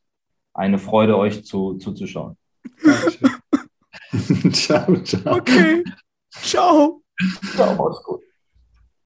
[0.55, 2.37] eine Freude, euch zu, zuzuschauen.
[4.51, 5.37] ciao, ciao.
[5.37, 5.83] Okay.
[6.31, 7.01] Ciao.
[7.55, 8.21] Ciao, mach's gut.